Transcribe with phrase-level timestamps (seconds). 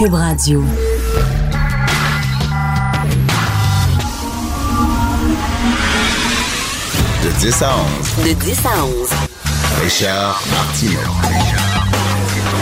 [0.00, 0.64] Cube Radio.
[7.22, 7.70] De 10 à
[8.16, 8.24] 11.
[8.24, 9.10] De 10 à 11.
[9.82, 11.00] Richard Martineau.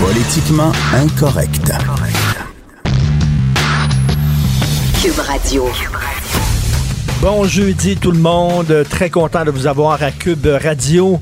[0.01, 1.71] Politiquement incorrect.
[5.01, 5.69] Cube Radio.
[7.23, 11.21] Bon jeudi tout le monde, très content de vous avoir à Cube Radio.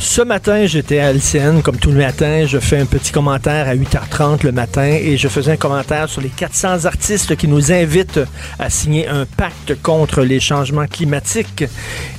[0.00, 2.46] Ce matin, j'étais à LCN, comme tout le matin.
[2.46, 6.20] Je fais un petit commentaire à 8h30 le matin et je faisais un commentaire sur
[6.20, 8.20] les 400 artistes qui nous invitent
[8.60, 11.64] à signer un pacte contre les changements climatiques.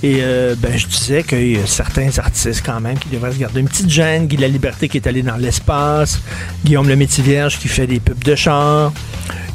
[0.03, 3.39] Et euh, ben, je disais qu'il y a certains artistes quand même qui devraient se
[3.39, 4.27] garder une petite gêne.
[4.27, 6.19] Guy La Liberté qui est allé dans l'espace,
[6.65, 8.91] Guillaume le Métis-Vierge qui fait des pubs de char,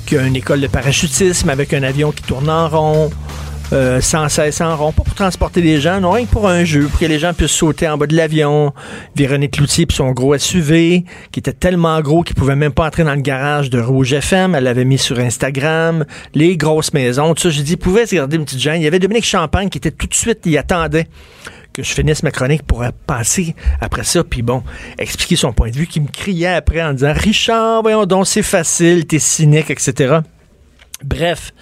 [0.07, 3.11] qui a une école de parachutisme avec un avion qui tourne en rond.
[3.73, 6.65] Euh, sans cesse en rond, pas pour transporter les gens, non, rien que pour un
[6.65, 8.73] jeu, pour que les gens puissent sauter en bas de l'avion.
[9.17, 13.05] Véronique Cloutier puis son gros SUV, qui était tellement gros qu'il pouvait même pas entrer
[13.05, 16.05] dans le garage de Rouge FM, elle l'avait mis sur Instagram,
[16.35, 18.81] les grosses maisons, tout ça, j'ai dit, pouvait se garder une petite gêne?
[18.81, 21.09] Il y avait Dominique Champagne qui était tout de suite, il attendait
[21.73, 24.63] que je finisse ma chronique pour passer après ça, puis bon,
[24.99, 28.43] expliquer son point de vue, qui me criait après en disant, Richard, voyons donc, c'est
[28.43, 30.19] facile, t'es cynique, etc.
[31.03, 31.53] Bref,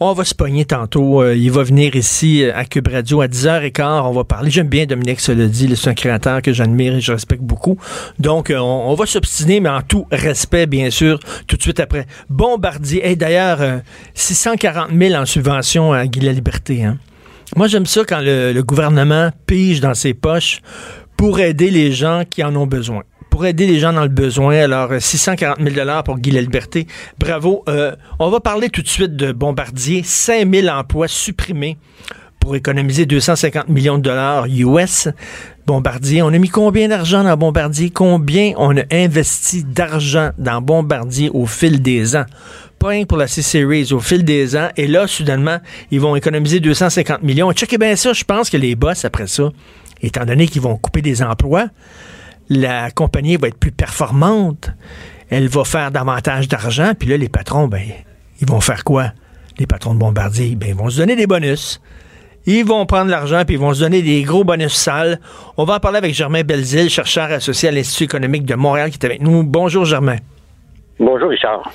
[0.00, 1.22] on va se pogner tantôt.
[1.22, 4.02] Euh, il va venir ici euh, à Cube Radio à 10h15.
[4.04, 4.50] On va parler.
[4.50, 5.76] J'aime bien Dominique dit.
[5.76, 7.78] C'est un créateur que j'admire et je respecte beaucoup.
[8.18, 12.06] Donc, euh, on, va s'obstiner, mais en tout respect, bien sûr, tout de suite après.
[12.28, 13.08] Bombardier.
[13.08, 13.78] Et d'ailleurs, euh,
[14.14, 16.84] 640 000 en subvention à Guy La Liberté.
[16.84, 16.98] Hein.
[17.56, 20.60] Moi, j'aime ça quand le gouvernement pige dans ses poches
[21.16, 23.02] pour aider les gens qui en ont besoin
[23.36, 24.56] pour aider les gens dans le besoin.
[24.56, 26.86] Alors, euh, 640 000 pour Guy Liberté.
[27.18, 27.64] Bravo.
[27.68, 30.02] Euh, on va parler tout de suite de Bombardier.
[30.02, 31.76] 5 000 emplois supprimés
[32.40, 35.08] pour économiser 250 millions de dollars US.
[35.66, 37.90] Bombardier, on a mis combien d'argent dans Bombardier?
[37.90, 42.24] Combien on a investi d'argent dans Bombardier au fil des ans?
[42.80, 44.70] Que pour la C-Series, au fil des ans.
[44.78, 45.58] Et là, soudainement,
[45.90, 47.52] ils vont économiser 250 millions.
[47.52, 49.50] Checkez bien ça, je pense que les boss, après ça,
[50.00, 51.68] étant donné qu'ils vont couper des emplois,
[52.48, 54.70] la compagnie va être plus performante,
[55.30, 57.82] elle va faire davantage d'argent, puis là, les patrons, ben,
[58.40, 59.12] ils vont faire quoi?
[59.58, 61.80] Les patrons de Bombardier, ben, ils vont se donner des bonus.
[62.48, 65.18] Ils vont prendre l'argent puis ils vont se donner des gros bonus sales.
[65.56, 68.98] On va en parler avec Germain Belzile, chercheur associé à l'Institut économique de Montréal qui
[68.98, 69.42] est avec nous.
[69.42, 70.18] Bonjour Germain.
[70.98, 71.70] Bonjour Richard.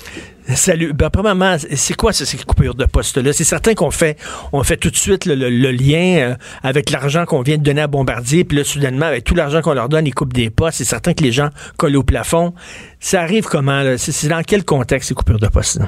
[0.48, 0.92] Salut.
[0.92, 3.32] Ben, premièrement, c'est quoi ces coupures de poste-là?
[3.32, 4.18] C'est certain qu'on fait,
[4.52, 5.34] on fait tout de suite le,
[5.70, 6.34] lien euh,
[6.64, 9.74] avec l'argent qu'on vient de donner à Bombardier, puis là, soudainement, avec tout l'argent qu'on
[9.74, 10.78] leur donne, ils coupent des postes.
[10.78, 12.52] C'est certain que les gens collent au plafond.
[12.98, 13.82] Ça arrive comment?
[13.82, 13.96] là?
[13.96, 15.86] C'est dans quel contexte, ces coupures de poste-là?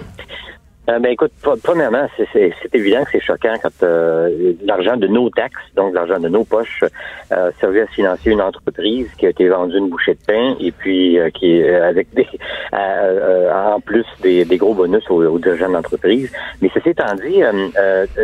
[0.91, 5.31] Euh, ben écoute, pre- premièrement, c'est- évident que c'est choquant quand euh, l'argent de nos
[5.31, 6.85] taxes, donc l'argent de nos poches,
[7.33, 10.73] euh, servait à financer une entreprise qui a été vendue une bouchée de pain et
[10.73, 12.27] puis euh, qui euh, avec des
[12.73, 16.31] en plus des, des gros bonus aux, aux dirigeants d'entreprise.
[16.61, 17.41] Mais ceci étant dit,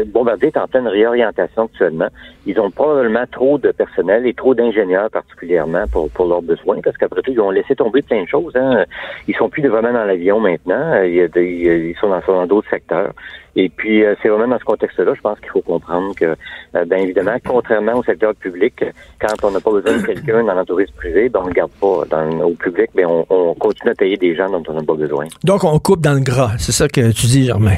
[0.08, 2.08] Bombardier est en pleine réorientation actuellement.
[2.46, 6.96] Ils ont probablement trop de personnel et trop d'ingénieurs particulièrement pour, pour leurs besoins, parce
[6.98, 8.54] qu'après tout, ils ont laissé tomber plein de choses.
[8.56, 8.84] Hein.
[9.28, 11.02] Ils sont plus vraiment dans l'avion maintenant.
[11.02, 13.12] Ils sont dans, dans d'autres secteurs.
[13.56, 16.36] Et puis, euh, c'est vraiment dans ce contexte-là, je pense qu'il faut comprendre que,
[16.74, 18.84] euh, bien évidemment, contrairement au secteur public,
[19.20, 21.72] quand on n'a pas besoin de quelqu'un dans l'entreprise privée, ben, on ne le garde
[21.80, 22.04] pas.
[22.44, 25.26] Au public, mais on, on continue à payer des gens dont on n'a pas besoin.
[25.44, 26.52] Donc, on coupe dans le gras.
[26.58, 27.76] C'est ça que tu dis, Germain?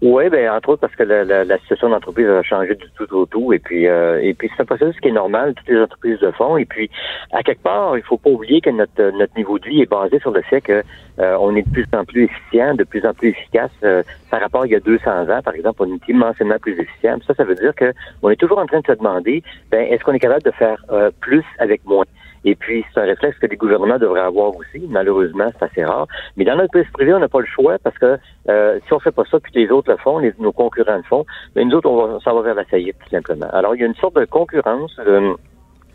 [0.00, 3.12] Oui, ben entre autres parce que la, la, la situation d'entreprise a changé du tout
[3.16, 3.52] au tout.
[3.52, 6.30] Et puis, euh, et puis c'est un processus qui est normal, toutes les entreprises le
[6.30, 6.56] font.
[6.56, 6.88] Et puis,
[7.32, 10.20] à quelque part, il faut pas oublier que notre, notre niveau de vie est basé
[10.20, 10.84] sur le fait que
[11.18, 13.72] euh, on est de plus en plus efficient, de plus en plus efficace.
[13.82, 16.78] euh, par rapport à il y a 200 ans, par exemple, on est immensément plus
[16.78, 17.18] efficient.
[17.26, 17.92] Ça, ça veut dire que
[18.22, 19.42] on est toujours en train de se demander,
[19.72, 22.04] ben, est-ce qu'on est capable de faire euh, plus avec moins?
[22.44, 24.86] Et puis, c'est un réflexe que les gouvernements devraient avoir aussi.
[24.88, 26.06] Malheureusement, c'est assez rare.
[26.36, 28.18] Mais dans notre pays privé, on n'a pas le choix parce que
[28.48, 31.24] euh, si on fait pas ça, puis les autres le font, nos concurrents le font,
[31.54, 33.48] mais nous autres, on va, ça va vers la faillite, tout simplement.
[33.52, 35.34] Alors, il y a une sorte de concurrence, euh,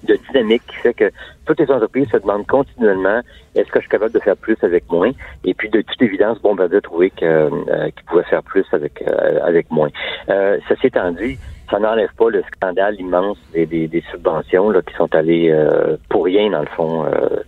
[0.03, 1.09] de dynamique qui fait que
[1.45, 3.21] toutes les entreprises se demandent continuellement
[3.55, 5.11] est-ce que je suis capable de faire plus avec moins?
[5.45, 9.39] Et puis de toute évidence Bombardier a trouvé que, euh, pouvait faire plus avec euh,
[9.41, 9.87] avec moins.
[10.27, 11.37] Ceci étant dit,
[11.69, 15.97] ça n'enlève pas le scandale immense des, des, des subventions là, qui sont allées euh,
[16.09, 17.05] pour rien dans le fond.
[17.05, 17.41] euh,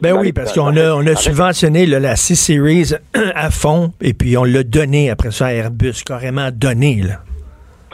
[0.00, 2.92] Ben oui, parce qu'on a, on a subventionné là, la C-Series
[3.34, 6.96] à fond, et puis on l'a donné après ça à Airbus, carrément donné.
[7.02, 7.20] Là.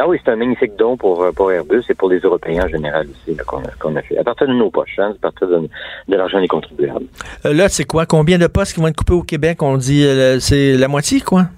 [0.02, 2.68] Ah oui, c'est un magnifique don pour, euh, pour Airbus et pour les Européens en
[2.68, 3.36] général aussi
[3.80, 4.16] qu'on a, fait.
[4.16, 5.68] À partir de nos poches, hein, à partir de,
[6.08, 7.04] de l'argent des contribuables.
[7.44, 8.06] Euh, là, c'est quoi?
[8.06, 9.62] Combien de postes qui vont être coupés au Québec?
[9.62, 10.02] On dit
[10.40, 11.48] c'est la moitié, quoi?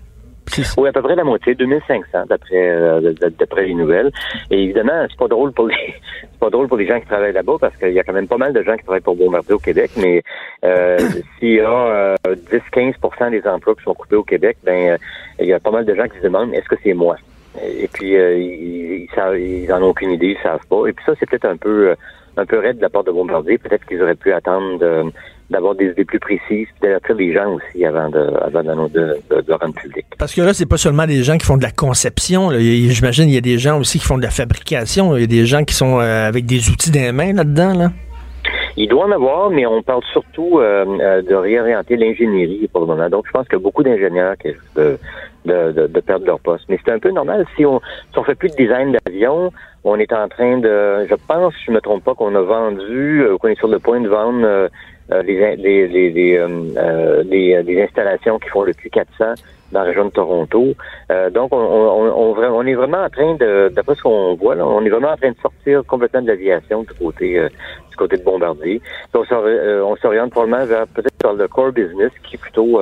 [0.76, 4.10] Oui, à peu près la moitié, 2500 d'après euh, d'après les nouvelles.
[4.50, 5.74] Et évidemment, c'est pas drôle pour les
[6.20, 8.28] c'est pas drôle pour les gens qui travaillent là-bas parce qu'il y a quand même
[8.28, 10.22] pas mal de gens qui travaillent pour Bombardier au Québec, mais
[10.64, 10.98] euh,
[11.38, 12.16] s'il y a euh,
[12.50, 14.96] 10-15% des emplois qui sont coupés au Québec, ben euh,
[15.38, 17.16] il y a pas mal de gens qui se demandent est-ce que c'est moi?
[17.62, 20.86] Et puis euh, ils, ils, ils en ont aucune idée, ils savent pas.
[20.86, 21.94] Et puis ça, c'est peut-être un peu euh,
[22.36, 23.58] un peu raide de la part de Bombardier.
[23.58, 25.12] Peut-être qu'ils auraient pu attendre
[25.52, 29.74] d'avoir des idées plus précises, puis d'avertir les gens aussi avant de avant de, rendre
[29.74, 30.06] public.
[30.18, 32.50] Parce que là, c'est pas seulement des gens qui font de la conception.
[32.50, 35.16] J'imagine il y a des gens aussi qui font de la fabrication.
[35.16, 37.74] Il y a des gens qui sont euh, avec des outils dans les mains là-dedans.
[37.74, 37.88] Là.
[38.76, 42.86] Il doit en avoir, mais on parle surtout euh, euh, de réorienter l'ingénierie pour le
[42.86, 43.08] moment.
[43.10, 44.98] Donc, je pense qu'il y a beaucoup d'ingénieurs qui risquent
[45.44, 46.64] de, de, perdre leur poste.
[46.68, 47.44] Mais c'est un peu normal.
[47.56, 47.80] Si on
[48.12, 49.52] si on fait plus de design d'avion,
[49.84, 53.48] on est en train de, je pense, je me trompe pas, qu'on a vendu, qu'on
[53.48, 54.70] est sur le point de vendre
[55.10, 59.36] in- les, les, les, euh, euh, les installations qui font le Q400
[59.72, 60.74] dans la région de Toronto.
[61.10, 64.34] Euh, donc, on, on, on, vra- on est vraiment en train de, d'après ce qu'on
[64.34, 67.48] voit, là, on est vraiment en train de sortir complètement de l'aviation du côté euh,
[67.90, 68.80] du côté de Bombardier.
[69.12, 72.80] Donc, on euh, on s'oriente probablement vers peut-être vers le core business, qui est plutôt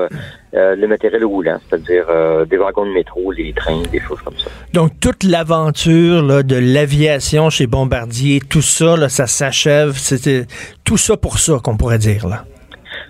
[0.53, 2.07] le matériel roulant, c'est-à-dire
[2.47, 4.51] des wagons de métro, les trains, des choses comme ça.
[4.73, 9.93] Donc, toute l'aventure là, de l'aviation chez Bombardier, tout ça, là, ça s'achève.
[9.93, 10.45] C'était
[10.85, 12.27] tout ça pour ça qu'on pourrait dire.
[12.29, 12.45] là.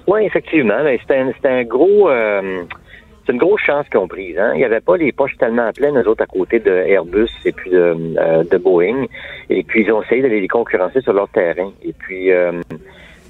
[0.07, 0.75] Oui, effectivement.
[1.07, 2.11] C'est un, gros.
[2.11, 2.63] euh,
[3.25, 4.39] c'est une grosse chance qu'ils ont prise.
[4.39, 4.53] Hein?
[4.55, 7.53] Il n'y avait pas les poches tellement pleines, eux autres, à côté de Airbus et
[7.53, 9.07] puis de, euh, de Boeing.
[9.49, 11.71] Et puis, ils ont essayé d'aller les concurrencer sur leur terrain.
[11.83, 12.53] Et puis, euh,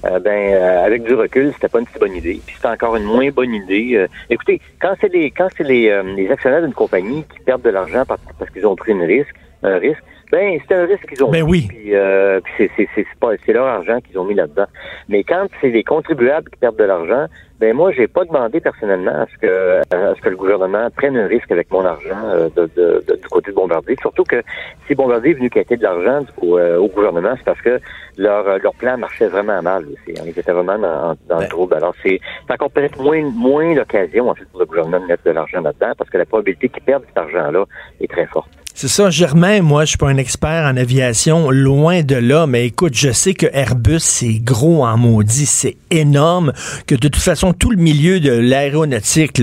[0.05, 2.39] euh, ben, euh, avec du recul, c'était pas une si bonne idée.
[2.45, 3.91] Puis, c'est encore une moins bonne idée.
[3.95, 7.69] Euh, écoutez, quand c'est les, quand c'est les, les actionnaires d'une compagnie qui perdent de
[7.69, 11.23] l'argent parce, parce qu'ils ont pris une risque, un risque, ben, c'est un risque qu'ils
[11.23, 11.67] ont Ben oui.
[11.69, 14.65] Puis, euh, puis c'est, leur argent qu'ils ont mis là-dedans.
[15.09, 17.25] Mais quand c'est les contribuables qui perdent de l'argent,
[17.59, 21.15] ben moi, j'ai pas demandé personnellement à ce que à ce que le gouvernement prenne
[21.15, 23.95] un risque avec mon argent euh, de, de- de- du côté de Bombardier.
[24.01, 24.41] Surtout que
[24.87, 27.79] si Bombardier est venu quitter de l'argent au, euh, au gouvernement, c'est parce que
[28.17, 30.17] leur euh, leur plan marchait vraiment mal aussi.
[30.19, 30.23] hein.
[30.25, 31.41] Ils étaient vraiment dans, dans Ben.
[31.41, 31.75] le trouble.
[31.75, 35.23] Alors c'est c'est encore peut-être moins moins l'occasion en fait pour le gouvernement de mettre
[35.23, 37.65] de l'argent là-dedans parce que la probabilité qu'ils perdent cet argent-là
[37.99, 38.49] est très forte.
[38.73, 42.65] C'est ça, Germain, moi, je suis pas un expert en aviation, loin de là, mais
[42.67, 46.53] écoute, je sais que Airbus, c'est gros en maudit, c'est énorme,
[46.87, 49.33] que de toute façon, tout le milieu de l'aéronautique,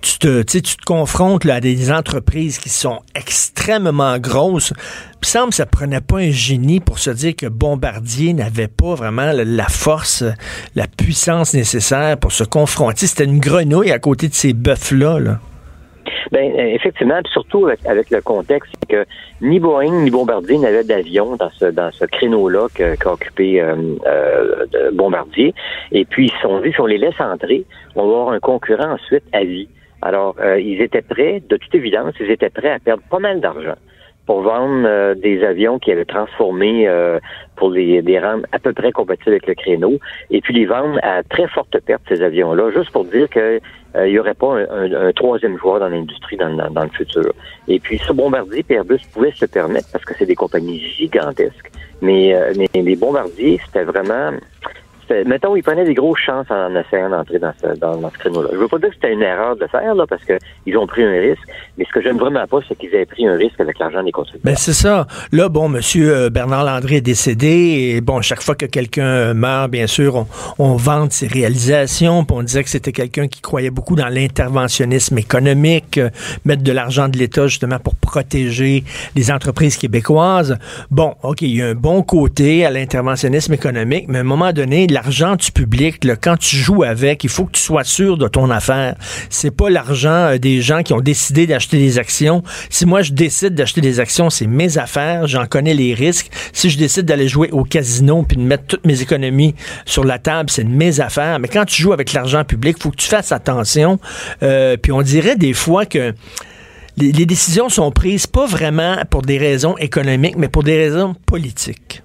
[0.00, 4.72] tu te, tu te confrontes à des entreprises qui sont extrêmement grosses.
[4.76, 8.94] Il me semble ça prenait pas un génie pour se dire que Bombardier n'avait pas
[8.94, 10.24] vraiment la, force,
[10.74, 13.06] la puissance nécessaire pour se confronter.
[13.06, 15.20] C'était une grenouille à côté de ces bœufs-là.
[15.20, 15.40] Là.
[16.30, 19.04] Ben euh, effectivement, surtout avec, avec le contexte que
[19.40, 23.76] ni Boeing ni Bombardier n'avaient d'avion dans ce dans ce créneau-là qu'a occupé euh,
[24.06, 25.54] euh, Bombardier.
[25.90, 27.64] Et puis ils se sont dit si on les laisse entrer,
[27.94, 29.68] on va avoir un concurrent ensuite à vie.
[30.00, 33.76] Alors ils étaient prêts, de toute évidence, ils étaient prêts à perdre pas mal d'argent
[34.32, 37.20] pour vendre euh, des avions qui avaient transformé euh,
[37.54, 39.98] pour les, les rendre à peu près compatibles avec le créneau,
[40.30, 43.60] et puis les vendre à très forte perte ces avions-là, juste pour dire que
[43.94, 47.30] euh, il n'y aurait pas un, troisième joueur dans l'industrie dans, dans- le futur.
[47.68, 51.70] Et puis ce Bombardier Airbus pouvaient se permettre parce que c'est des compagnies gigantesques.
[52.00, 54.30] Mais, mais les Bombardiers, c'était vraiment
[55.26, 58.48] mettons, ils prenaient des grosses chances en essayant d'entrer dans ce, dans, ce créneau-là.
[58.52, 60.86] Je veux pas dire que c'était une erreur de faire, là, parce que ils ont
[60.86, 61.42] pris un risque,
[61.78, 64.12] mais ce que j'aime vraiment pas, c'est qu'ils aient pris un risque avec l'argent des
[64.12, 64.44] contribuables.
[64.44, 65.06] Ben c'est ça.
[65.32, 69.34] Là, bon, Monsieur euh, Bernard Landry est décédé et bon, chaque fois que quelqu'un euh,
[69.34, 70.26] meurt, bien sûr, on,
[70.58, 72.26] on vante ses réalisations.
[72.30, 76.10] on disait que c'était quelqu'un qui croyait beaucoup dans l'interventionnisme économique, euh,
[76.44, 80.58] mettre de l'argent de l'État justement pour protéger les entreprises québécoises.
[80.90, 84.52] Bon, ok, il y a un bon côté à l'interventionnisme économique, mais à un moment
[84.52, 88.28] donné, l'argent du public, quand tu joues avec, il faut que tu sois sûr de
[88.28, 88.94] ton affaire.
[89.30, 92.44] C'est pas l'argent euh, des gens qui ont décidé d'acheter des actions.
[92.70, 96.30] Si moi je décide d'acheter des actions, c'est mes affaires, j'en connais les risques.
[96.52, 99.56] Si je décide d'aller jouer au casino puis de mettre toutes mes économies
[99.86, 101.40] sur la table, c'est mes affaires.
[101.40, 103.98] Mais quand tu joues avec l'argent public, faut que tu fasses attention.
[104.44, 106.14] Euh, puis on dirait des fois que
[106.96, 112.02] les décisions sont prises pas vraiment pour des raisons économiques, mais pour des raisons politiques.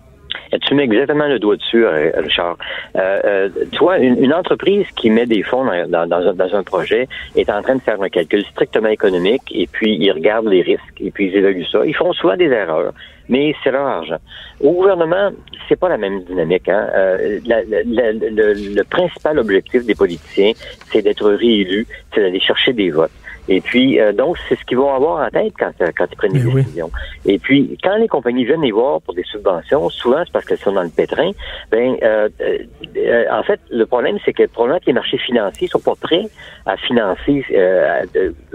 [0.61, 2.57] Tu mets exactement le doigt dessus, euh, Richard.
[2.95, 6.63] Euh, euh, tu vois, une, une entreprise qui met des fonds dans, dans- dans un,
[6.63, 10.61] projet est en train de faire un calcul strictement économique et puis ils regardent les
[10.61, 11.85] risques et puis ils évaluent ça.
[11.85, 12.93] Ils font souvent des erreurs.
[13.29, 14.17] mais c'est leur argent.
[14.61, 15.31] Au gouvernement,
[15.67, 16.69] c'est pas la même dynamique.
[16.69, 16.87] Hein?
[16.95, 20.53] Euh, le, le principal objectif des politiciens,
[20.91, 23.11] c'est d'être réélus, c'est d'aller chercher des votes.
[23.47, 26.33] Et puis, euh, donc, c'est ce qu'ils vont avoir en tête quand, quand ils prennent
[26.33, 26.63] des oui.
[26.63, 26.91] décisions.
[27.25, 30.57] Et puis, quand les compagnies viennent les voir pour des subventions, souvent, c'est parce qu'elles
[30.57, 31.31] sont dans le pétrin.
[31.71, 32.57] Ben, euh, euh,
[32.97, 36.27] euh, en fait, le problème, c'est que probablement que les marchés financiers sont pas prêts
[36.65, 38.03] à financer, euh,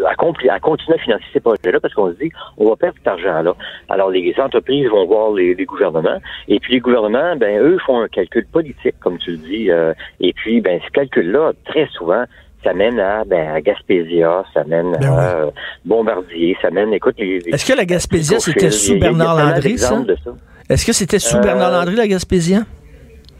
[0.05, 3.09] à, à continuer à financer ces projets-là parce qu'on se dit, on va perdre cet
[3.09, 3.55] argent-là.
[3.89, 6.19] Alors, les entreprises vont voir les, les gouvernements,
[6.49, 9.95] et puis les gouvernements, ben, eux font un calcul politique, comme tu le dis, euh,
[10.21, 12.25] et puis, ben, ce calcul-là, très souvent,
[12.65, 15.51] ça mène à, ben, à Gaspésia, ça mène Ben à euh,
[15.85, 19.89] Bombardier, ça mène, écoute, Est-ce que la Gaspésia, c'était sous Bernard Landry, ça?
[20.25, 20.31] ça.
[20.69, 22.61] Est-ce que c'était sous Euh, Bernard Landry, la Gaspésia?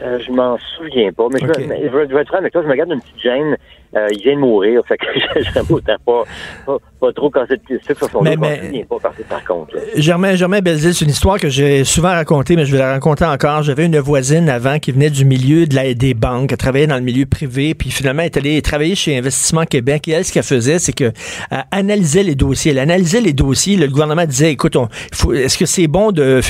[0.03, 2.53] Euh, je m'en souviens pas, mais je, vais, je, vais, je vais être franc avec
[2.53, 3.57] toi, je me garde une petite gêne.
[3.95, 5.05] Euh, il vient de mourir, fait que
[5.55, 6.23] j'aime autant pas,
[6.65, 9.75] pas, pas trop de sucre sur son Mais- mais- souviens pas par, par contre.
[9.75, 9.83] là.
[9.97, 13.27] Germain, Germain Belzile, c'est une histoire que j'ai souvent racontée, mais je vais la raconter
[13.27, 13.63] encore.
[13.63, 16.95] J'avais une voisine avant qui venait du milieu de la, des banques, elle travaillait dans
[16.97, 20.09] le milieu privé, puis finalement, elle est allée travailler chez Investissement Québec.
[20.09, 21.13] Et elle, ce qu'elle faisait, c'est que
[21.51, 22.73] elle analysait les dossiers.
[22.73, 23.77] Elle analysait les dossiers.
[23.77, 26.41] Le gouvernement disait, écoute, il est-ce que c'est bon de,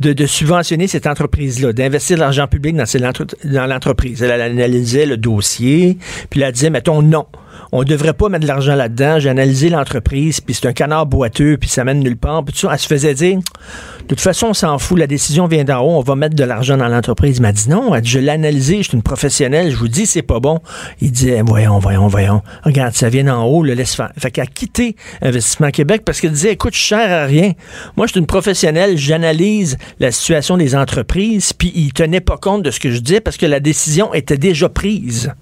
[0.00, 3.02] de, de subventionner cette entreprise-là, d'investir de l'argent public dans, cette
[3.44, 4.22] dans l'entreprise?
[4.22, 5.98] Elle, elle analysait le dossier,
[6.30, 7.26] puis elle disait, mettons, non.
[7.72, 9.18] On devrait pas mettre de l'argent là-dedans.
[9.18, 12.44] J'ai analysé l'entreprise, puis c'est un canard boiteux, puis ça mène nulle part.
[12.44, 15.46] Puis tout ça, elle se faisait dire, de toute façon, on s'en fout, la décision
[15.46, 17.38] vient d'en haut, on va mettre de l'argent dans l'entreprise.
[17.38, 20.22] Il m'a dit non, dit, je l'ai je suis une professionnelle, je vous dis, c'est
[20.22, 20.60] pas bon.
[21.00, 22.42] Il disait, voyons, voyons, voyons.
[22.62, 24.12] Regarde, ça vient d'en haut, le laisse faire.
[24.16, 27.52] Fait qu'elle a quitté Investissement Québec parce qu'elle disait, écoute, je sers à rien.
[27.96, 32.62] Moi, je suis une professionnelle, j'analyse la situation des entreprises, puis il tenait pas compte
[32.62, 35.32] de ce que je disais parce que la décision était déjà prise.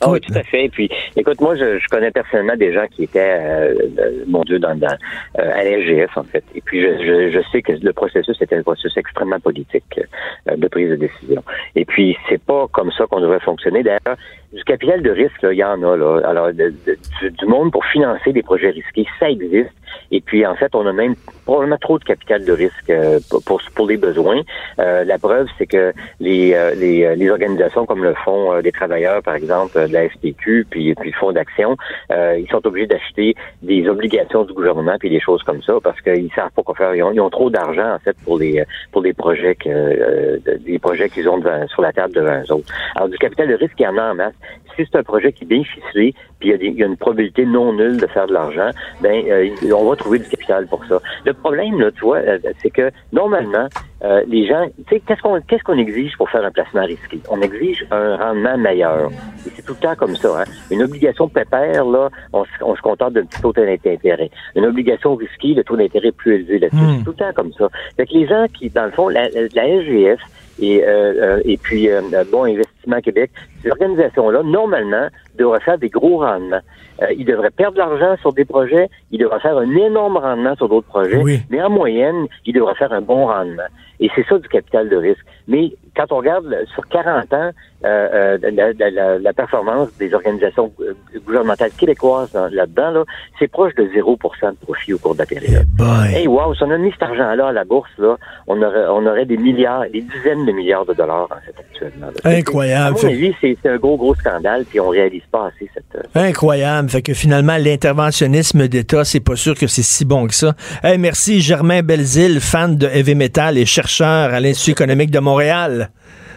[0.00, 0.68] Ah oui, tout à fait.
[0.68, 4.58] Puis, écoute, moi, je, je connais personnellement des gens qui étaient, euh, euh, mon Dieu,
[4.58, 4.96] dans, dans
[5.38, 6.44] euh, à l'SGF, en fait.
[6.54, 10.00] Et puis, je, je, je sais que le processus était un processus extrêmement politique
[10.48, 11.42] euh, de prise de décision.
[11.74, 13.82] Et puis, c'est pas comme ça qu'on devrait fonctionner.
[13.82, 14.16] D'ailleurs,
[14.52, 15.96] du capital de risque, là, il y en a.
[15.96, 16.20] Là.
[16.24, 19.70] Alors, de- de- du, du monde pour financer des projets risqués, ça existe.
[20.10, 23.60] Et puis, en fait, on a même probablement trop de capital de risque euh, pour,
[23.74, 24.42] pour, les besoins.
[24.78, 28.72] Euh, la preuve, c'est que les, euh, les, euh, les organisations comme le Fonds des
[28.72, 31.76] travailleurs, par exemple, de la FTQ, puis, puis le Fonds d'action,
[32.12, 36.00] euh, ils sont obligés d'acheter des obligations du gouvernement puis des choses comme ça parce
[36.00, 36.94] qu'ils savent pas quoi faire.
[36.94, 40.38] Ils ont, ils ont trop d'argent, en fait, pour les pour des projets que euh,
[40.60, 42.72] des projets qu'ils ont devant- sur la table devant eux autres.
[42.94, 44.34] Alors, du capital de risque, il y en a en masse.
[44.76, 47.98] Si c'est un projet qui est puis il y, y a une probabilité non nulle
[47.98, 48.70] de faire de l'argent,
[49.00, 50.98] ben euh, on va trouver du capital pour ça.
[51.24, 53.68] Le problème, là, tu vois, euh, c'est que normalement,
[54.02, 57.20] euh, les gens, tu sais, qu'est-ce qu'on qu'est-ce qu'on exige pour faire un placement risqué?
[57.30, 59.10] On exige un rendement meilleur.
[59.46, 60.40] Et c'est tout le temps comme ça.
[60.40, 60.44] Hein?
[60.70, 64.30] Une obligation pépère, là, on, se- on se contente d'un petit taux d'intérêt.
[64.56, 66.76] Une obligation risquée, le taux d'intérêt plus élevé là-dessus.
[66.82, 66.96] Hmm.
[66.98, 67.68] C'est tout le temps comme ça.
[67.96, 70.20] Fait que les gens qui, dans le fond, la, la SGF
[70.62, 72.00] et, euh, euh, et puis euh,
[72.32, 72.46] Bon
[72.80, 73.30] Investissement Québec,
[73.62, 75.08] ces organisations-là, normalement,
[75.38, 76.60] devraient faire des gros rendements.
[77.02, 80.54] Euh, ils devraient perdre de l'argent sur des projets, ils devraient faire un énorme rendement
[80.56, 81.40] sur d'autres projets, Oui.
[81.50, 83.62] mais en moyenne, ils devraient faire un bon rendement.
[84.02, 85.24] Et c'est ça du capital de risque.
[85.46, 87.50] Mais quand on regarde sur 40 ans,
[87.84, 90.94] euh, euh, la, la- la- performance des organisations euh,
[91.26, 93.04] gouvernementales québécoises dans- là-dedans, là,
[93.38, 95.66] c'est proche de 0 de profit au cours de la période.
[95.76, 96.14] boy.
[96.14, 99.04] Hey, wow, si on a mis cet argent-là à la bourse, là, on aurait, on
[99.06, 102.06] aurait des milliards, des dizaines de milliards de dollars en fait actuellement.
[102.06, 102.12] là.
[102.22, 102.28] C'est-
[102.72, 102.86] Incroyable.
[102.86, 105.84] À mon Fait- avis, c'est un gros, gros scandale, puis on réalise pas assez cette.
[105.96, 106.88] euh, Incroyable.
[106.90, 110.54] Fait que finalement, l'interventionnisme d'État, c'est pas sûr que c'est si bon que ça.
[110.82, 115.90] Hey, merci Germain Belzile, fan de heavy metal et chercheur à l'Institut économique de Montréal.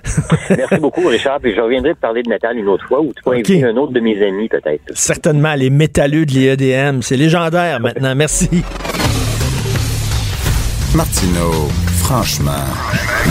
[0.49, 3.23] Merci beaucoup, Richard, puis je reviendrai te parler de métal une autre fois, ou tu
[3.23, 3.35] peux Ok.
[3.49, 4.81] inviter un autre de mes amis, peut-être.
[4.93, 7.01] Certainement, les métalleux de l'IEDM.
[7.01, 8.13] C'est légendaire maintenant.
[8.13, 8.49] Merci.
[10.93, 11.69] Martineau,
[12.03, 12.65] franchement,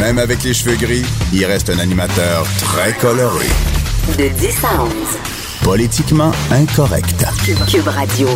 [0.00, 3.46] même avec les cheveux gris, il reste un animateur très coloré.
[4.18, 4.90] De 10 à 11.
[5.62, 7.24] Politiquement incorrect.
[7.70, 8.28] Cube Radio.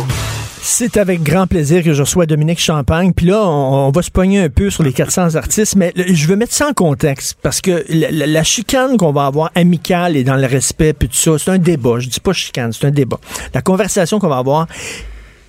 [0.61, 3.13] C'est avec grand plaisir que je reçois Dominique Champagne.
[3.13, 6.13] Puis là, on, on va se pogner un peu sur les 400 artistes, mais le-
[6.13, 9.49] je veux mettre ça en contexte parce que la, la- la chicane qu'on va avoir
[9.55, 11.99] amicale et dans le respect, puis tout ça, c'est un débat.
[11.99, 13.19] Je dis pas chicane, c'est un débat.
[13.55, 14.67] La conversation qu'on va avoir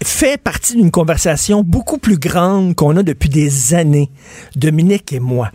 [0.02, 4.10] fait partie d'une conversation beaucoup plus grande qu'on a depuis des années,
[4.56, 5.50] Dominique et moi.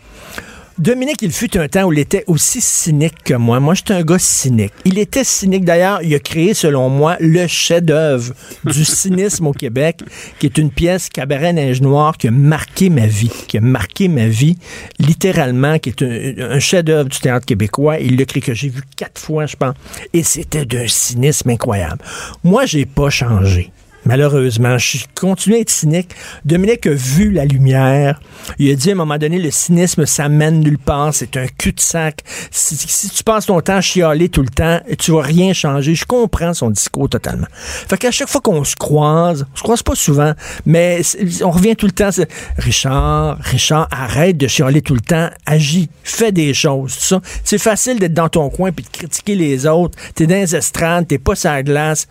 [0.80, 3.60] Dominique, il fut un temps où il était aussi cynique que moi.
[3.60, 4.74] Moi, j'étais un gars cynique.
[4.86, 5.66] Il était cynique.
[5.66, 8.34] D'ailleurs, il a créé, selon moi, le chef-d'œuvre
[8.66, 10.00] du cynisme au Québec,
[10.40, 14.08] qui est une pièce Cabaret Neige Noire qui a marqué ma vie, qui a marqué
[14.08, 14.58] ma vie,
[14.98, 18.00] littéralement, qui est un, un chef-d'œuvre du théâtre québécois.
[18.00, 19.76] Il l'a créé que j'ai vu quatre fois, je pense.
[20.12, 22.00] Et c'était d'un cynisme incroyable.
[22.44, 23.72] Moi, j'ai pas changé.
[24.06, 26.10] Malheureusement, je continue à être cynique.
[26.46, 28.20] Dominique a vu la lumière.
[28.60, 31.14] Il a dit à un moment donné, le cynisme, ça mène nulle part.
[31.14, 32.20] C'est un cul-de-sac.
[32.52, 35.96] Si, si tu passes ton temps à chialer tout le temps, tu vas rien changer.
[35.96, 37.48] Je comprends son discours totalement.
[37.54, 40.34] Fait qu'à chaque fois qu'on se croise, on se croise pas souvent,
[40.66, 41.02] mais
[41.42, 42.10] on revient tout le temps.
[42.58, 45.30] Richard, Richard, arrête de chialer tout le temps.
[45.46, 45.90] Agis.
[46.04, 46.98] Fais des choses.
[47.44, 49.98] C'est facile d'être dans ton coin puis de critiquer les autres.
[50.16, 52.08] T'es dans les estrades, t'es pas sur la glace.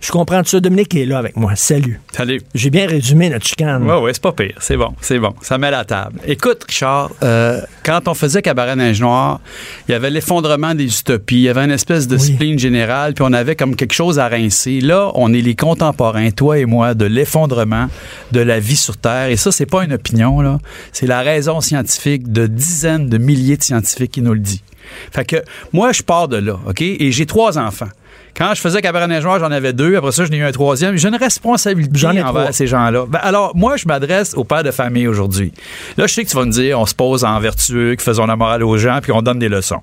[0.00, 0.60] Je comprends tout ça.
[0.60, 1.56] Dominique est là avec moi.
[1.56, 2.00] Salut.
[2.12, 2.40] Salut.
[2.54, 3.82] J'ai bien résumé notre chicane.
[3.82, 4.54] Ouais, ouais, c'est pas pire.
[4.60, 5.34] C'est bon, c'est bon.
[5.40, 6.20] Ça met la table.
[6.26, 9.40] Écoute, Richard, euh, quand on faisait Cabaret Neige Noire,
[9.88, 12.34] il y avait l'effondrement des utopies, il y avait une espèce de Oui.
[12.34, 14.80] spleen général, puis on avait comme quelque chose à rincer.
[14.80, 17.88] Là, on est les contemporains, toi et moi, de l'effondrement
[18.32, 19.28] de la vie sur Terre.
[19.30, 20.58] Et ça, c'est pas une opinion, là.
[20.92, 24.62] C'est la raison scientifique de dizaines de milliers de scientifiques qui nous le dit.
[25.10, 25.36] Fait que
[25.72, 26.80] moi, je pars de là, OK?
[26.82, 27.88] Et j'ai trois enfants.
[28.36, 29.96] Quand je faisais Cabaret Neige Noire, j'en avais deux.
[29.96, 30.96] Après ça, j'en ai eu un troisième.
[30.96, 32.52] J'ai une responsabilité J'en ai envers trois.
[32.52, 33.06] ces gens-là.
[33.08, 35.52] Ben, alors, moi, je m'adresse aux pères de famille aujourd'hui.
[35.96, 38.26] Là, je sais que tu vas me dire, on se pose en vertueux, que faisons
[38.26, 39.80] la morale aux gens, puis on donne des leçons.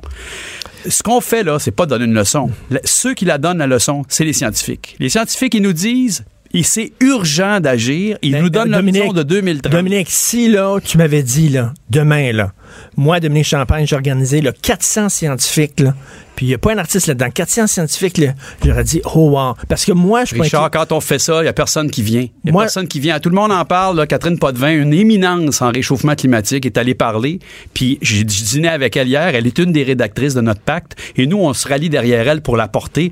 [0.88, 2.52] Ce qu'on fait là, c'est pas donner une leçon.
[2.84, 4.98] Ceux qui la donnent la leçon, c'est les scientifiques.
[5.00, 6.24] Les scientifiques, ils nous disent,
[6.54, 8.18] et c'est urgent d'agir.
[8.22, 9.72] Ils Ben, nous donnent euh, l'option de 2030.
[9.72, 12.54] Dominique, si là, tu m'avais dit, là, demain, là,
[12.98, 15.94] moi, Dominique Champagne, j'ai organisé là, 400 scientifiques, là,
[16.36, 18.34] puis il n'y a pas un artiste là-dedans, 400 scientifiques, là,
[18.66, 19.54] j'aurais dit, oh wow.
[19.70, 22.22] Parce que moi, je Richard, quand on fait ça, il n'y a personne qui vient.
[22.22, 23.20] Il n'y a Moi- personne qui vient.
[23.20, 23.98] Tout le monde en parle.
[23.98, 24.08] là.
[24.08, 27.38] Catherine Potvin, une éminence en réchauffement climatique, est allée parler.
[27.76, 29.36] Puis j'ai j'ai dîné avec elle hier.
[29.36, 30.96] Elle est une des rédactrices de notre pacte.
[31.18, 33.12] Et nous, on se rallie derrière elle pour la porter.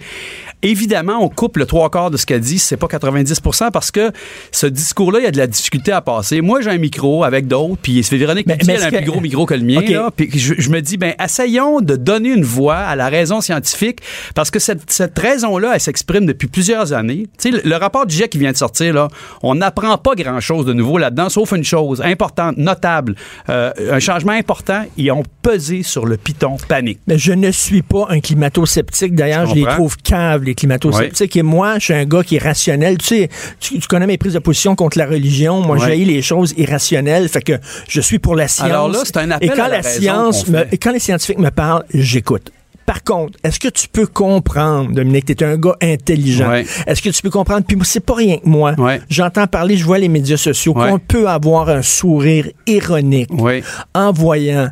[0.64, 2.60] Évidemment, on coupe le trois quarts de ce qu'elle dit.
[2.60, 4.12] C'est pas 90% parce que
[4.52, 6.42] ce discours-là, il y a de la difficulté à passer.
[6.42, 7.78] Moi, j'ai un micro avec d'autres.
[7.82, 9.82] Puis c'est Véronique Mais- qui mais elle a un plus gros micro que le mien.
[9.82, 10.10] Là.
[10.16, 14.00] Puis je, je me dis, ben, essayons de donner une voix à la raison scientifique
[14.36, 17.28] parce que cette, cette raison-là, elle s'exprime depuis plusieurs années.
[17.40, 19.08] Tu sais, le, rapport du GIEC qui vient de sortir, là,
[19.42, 23.16] on n'apprend pas grand-chose de nouveau là-dedans, sauf une chose importante, notable.
[23.50, 27.00] Euh, un changement important, ils ont pesé sur le piton panique.
[27.08, 29.16] Mais je ne suis pas un climato-sceptique.
[29.16, 31.36] D'ailleurs, Je je les trouve caves, les climato-sceptiques.
[31.38, 32.98] Et moi, je suis un gars qui est rationnel.
[32.98, 33.30] Tu sais,
[33.60, 35.62] tu, tu connais mes prises de position contre la religion.
[35.62, 35.98] Moi, Ouais.
[35.98, 37.28] j'ai les choses irrationnelles.
[37.30, 37.54] Fait que
[37.88, 38.68] je suis pour la science.
[38.70, 41.40] Alors là, c'est un appel Et quand à la science, me- et quand les scientifiques
[41.40, 42.52] me parlent, j'écoute.
[42.86, 46.50] Par contre, est-ce que tu peux comprendre, Dominique, tu es un gars intelligent.
[46.50, 46.66] Ouais.
[46.88, 48.74] Est-ce que tu peux comprendre, puis c'est pas rien que moi.
[48.78, 49.00] Ouais.
[49.10, 50.90] J'entends parler, je vois les médias sociaux, Ouais.
[50.90, 53.30] qu'on peut avoir un sourire ironique
[53.94, 54.68] en voyant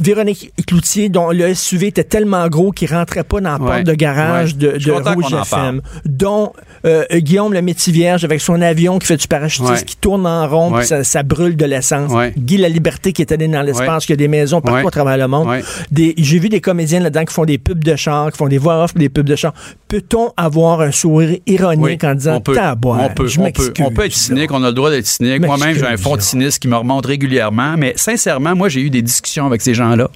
[0.00, 3.82] Véronique Cloutier, dont le SUV était tellement gros qu'il rentrait pas dans la porte Ouais.
[3.84, 4.72] de garage Ouais.
[4.72, 6.52] de, de Rouge FM, dont
[6.86, 9.82] euh, Guillaume le métier vierge avec son avion qui fait du parachutisme, Ouais.
[9.84, 10.84] qui tourne en rond, Ouais.
[10.84, 12.10] ça, ça brûle de l'essence.
[12.12, 12.32] Ouais.
[12.36, 15.16] Guy la Liberté qui est allé dans l'espace, qui a des maisons partout à travers
[15.16, 15.48] le monde.
[15.92, 18.84] J'ai vu des comédiens là-dedans qui font des pubs de char, qui font des voix
[18.84, 19.52] off, des pubs de char.
[19.88, 23.72] Peut-on avoir un sourire ironique en disant on peut, Taboire, on peut, je on peut,
[23.80, 25.44] on peut être cynique, on a le droit d'être cynique.
[25.44, 28.90] Moi-même, j'ai un fond de cynisme qui me remonte régulièrement, mais sincèrement, moi, j'ai eu
[28.90, 30.08] des discussions avec ces gens-là.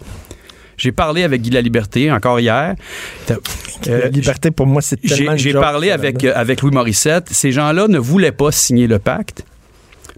[0.84, 2.74] J'ai parlé avec Guy La Liberté encore hier.
[3.30, 3.36] La
[3.88, 7.28] Euh, liberté, pour moi, c'est tellement J'ai parlé avec, euh, avec Louis Morissette.
[7.30, 9.44] Ces gens-là ne voulaient pas signer le pacte.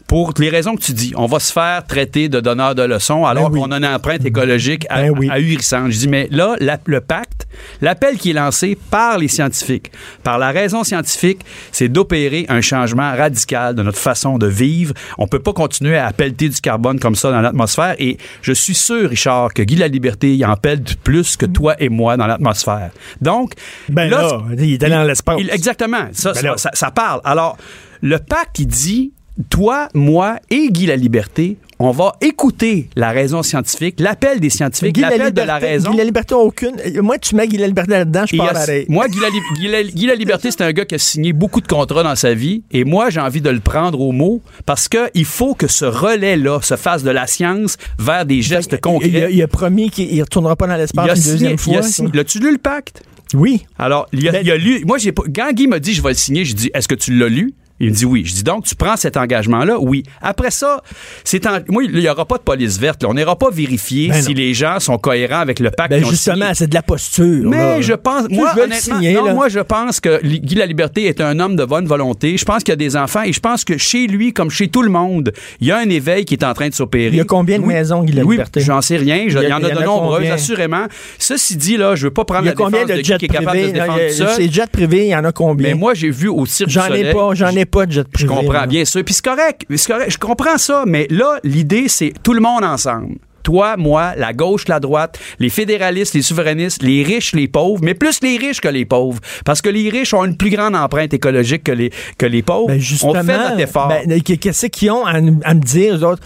[0.09, 3.25] Pour les raisons que tu dis, on va se faire traiter de donneur de leçons
[3.25, 3.61] alors Ben oui.
[3.63, 5.29] qu'on a une empreinte écologique à- Ben oui.
[5.31, 7.46] Je dis, mais là, la- le pacte,
[7.81, 9.91] l'appel qui est lancé par les scientifiques,
[10.23, 11.41] par la raison scientifique,
[11.73, 14.95] c'est d'opérer un changement radical de notre façon de vivre.
[15.19, 17.95] On peut pas continuer à pelleter du carbone comme ça dans l'atmosphère.
[17.99, 21.75] Et je suis sûr, Richard, que Guy La Liberté, il en pèle plus que toi
[21.79, 22.91] et moi dans l'atmosphère.
[23.21, 23.53] Donc,
[23.89, 25.41] Ben là, il est allé dans l'espace.
[25.51, 26.09] exactement.
[26.13, 26.57] Ça, Ben ça, là.
[26.57, 27.21] ça- ça parle.
[27.25, 27.57] Alors,
[28.03, 29.13] le pacte, il dit,
[29.51, 34.97] toi, moi et Guy La Liberté, on va écouter la raison scientifique, l'appel des scientifiques,
[34.97, 35.91] l'appel de la raison.
[35.91, 36.75] Guy la liberté aucune.
[37.03, 38.87] Moi, tu mets Guy la liberté là-dedans, je pars pareil.
[38.89, 41.33] moi, Guy la, Li- Guy la- Guy la Liberté, c'est un gars qui a signé
[41.35, 42.63] beaucoup de contrats dans sa vie.
[42.73, 46.61] Et moi, j'ai envie de le prendre au mot parce qu'il faut que ce relais-là
[46.63, 49.09] se fasse de la science vers des gestes concrets.
[49.09, 51.81] Il a, il a promis qu'il ne retournera pas dans l'espace une signé- deuxième fois.
[52.15, 53.03] L'as-tu lu le pacte?
[53.35, 53.67] Oui.
[53.79, 54.83] Alors, il a, Ben- il a lu.
[54.87, 55.25] Moi, j'ai pas.
[55.35, 57.53] Quand Guy m'a dit je vais le signer, je dis est-ce que tu l'as lu?
[57.79, 58.25] Il me dit oui.
[58.25, 59.79] Je dis donc, tu prends cet engagement-là?
[59.79, 60.03] Oui.
[60.23, 60.83] Après ça,
[61.25, 63.03] c'est en- moi, il n'y aura pas de police verte.
[63.03, 63.09] là.
[63.11, 65.91] On n'ira pas vérifier Ben si les gens sont cohérents avec le pacte.
[65.91, 67.49] Ben justement, c'est de la posture.
[67.49, 67.81] Mais là.
[67.83, 71.39] je pense, moi, honnêtement, signer, non, moi, je pense que Guy La Liberté est un
[71.39, 72.37] homme de bonne volonté.
[72.37, 74.69] Je pense qu'il y a des enfants et je pense que chez lui, comme chez
[74.69, 77.09] tout le monde, il y a un éveil qui est en train de s'opérer.
[77.09, 78.61] Il y a combien de maisons, Guy La Louis, Liberté?
[78.61, 79.25] J'en sais rien.
[79.29, 80.87] Je- Il y a- il y en a y de nombreuses, assurément.
[81.19, 83.01] Ceci dit, là, je veux pas prendre Il y a la combien défense de de
[83.03, 84.09] Guy jets qui est capable de se défendre là?
[84.09, 84.29] tout seul.
[84.31, 85.69] Ces jets privés, il y en a combien?
[85.69, 88.29] Mais moi, j'ai vu au Cirque J'en ai pas, j'en ai pas de jet privé.
[88.29, 88.67] je comprends, là.
[88.67, 89.05] bien sûr.
[89.05, 93.17] Puis c'est correct, je comprends ça, mais là, l'idée, c'est tout le monde ensemble.
[93.43, 97.95] Toi, moi, la gauche, la droite, les fédéralistes, les souverainistes, les riches, les pauvres, mais
[97.95, 99.21] plus les riches que les pauvres.
[99.45, 102.67] Parce que les riches ont une plus grande empreinte écologique que les, que les pauvres.
[102.67, 103.87] Ben, on fait notre effort.
[103.89, 105.21] ben, qu'est-ce qu'ils ont à, à
[105.55, 106.23] me dire, eux autres?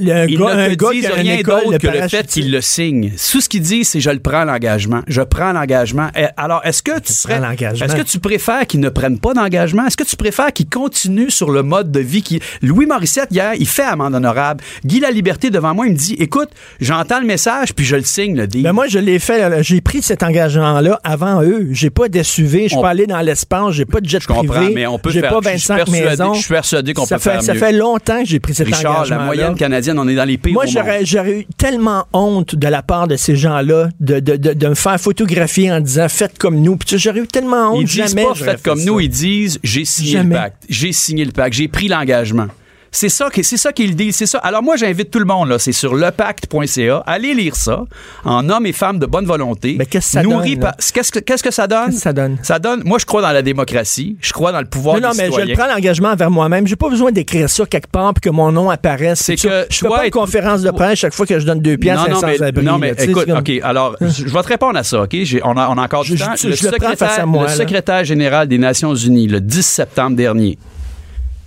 [0.00, 2.50] Le- Un Ils gars, ne te gars disent qui rien d'autre que le fait qu'ils
[2.50, 3.10] le signent.
[3.30, 5.02] Tout ce qu'ils disent, c'est je le prends l'engagement.
[5.08, 6.08] Je prends l'engagement.
[6.36, 9.86] Alors, est-ce que tu serais, est-ce que tu préfères qu'ils ne prennent pas d'engagement?
[9.86, 13.52] Est-ce que tu préfères qu'ils continuent sur le mode de vie qui, Louis Morissette, hier,
[13.58, 14.62] il fait amende honorable.
[14.84, 18.02] Guy La Liberté devant moi, il me dit, écoute, j'entends le message puis je le
[18.04, 18.62] signe, le deal.
[18.62, 19.38] Ben moi, je l'ai fait.
[19.48, 21.68] là, J'ai pris cet engagement-là avant eux.
[21.72, 22.64] J'ai pas d'SUV.
[22.64, 23.72] Je suis On- pas allé dans l'espace.
[23.72, 24.72] J'ai pas de jet Je comprends, privé.
[24.74, 26.34] mais on peut J'ai pas je suis 25 persuadé- maisons.
[26.34, 27.58] je suis persuadé qu'on ça peut fait, faire Ça mieux.
[27.58, 30.36] fait longtemps que j'ai pris cet Richard, engagement la moyenne canadienne, on est dans les
[30.38, 34.36] pays Moi, j'aurais, j'aurais eu tellement honte de la part de ces gens-là de, de,
[34.36, 36.78] de, de me faire photographier en disant faites comme nous.
[36.86, 37.80] J'aurais eu tellement honte.
[37.80, 38.84] Ils disent jamais pas faites fait comme ça.
[38.84, 40.64] nous, ils disent j'ai signé le pacte.
[40.68, 42.48] J'ai signé le pacte, j'ai pris l'engagement.
[42.94, 44.38] C'est ça que c'est ça qu'il dit, c'est ça.
[44.38, 47.84] Alors moi j'invite tout le monde là, c'est sur lepacte.ca, allez lire ça
[48.24, 49.76] en hommes et femmes de bonne volonté.
[49.78, 50.76] Mais qu'est-ce que ça Nourri donne, par-?
[50.92, 51.90] Qu'est-ce que qu'est-ce que ça donne?
[51.90, 52.36] Que ça donne?
[52.42, 55.10] Ça donne moi je crois dans la démocratie, je crois dans le pouvoir Non, non,
[55.12, 55.54] des mais je citoyens.
[55.54, 56.66] le prends l'engagement envers moi-même.
[56.66, 59.20] J'ai pas besoin d'écrire ça quelque part puis que mon nom apparaisse.
[59.20, 61.76] C'est que je fais pas une conférence de presse chaque fois que je donne deux
[61.78, 64.42] piastres non, à non, mais, non, mais là, écoute, comme- OK, alors, je, je vais
[64.42, 65.16] te répondre à ça, OK?
[65.22, 66.32] J'ai- on, a, on a encore du Je- temps.
[66.38, 70.58] je- le, je le moi, le secrétaire général des Nations Unies, le 10 septembre dernier,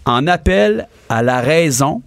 [0.06, 2.02] en appelle à la raison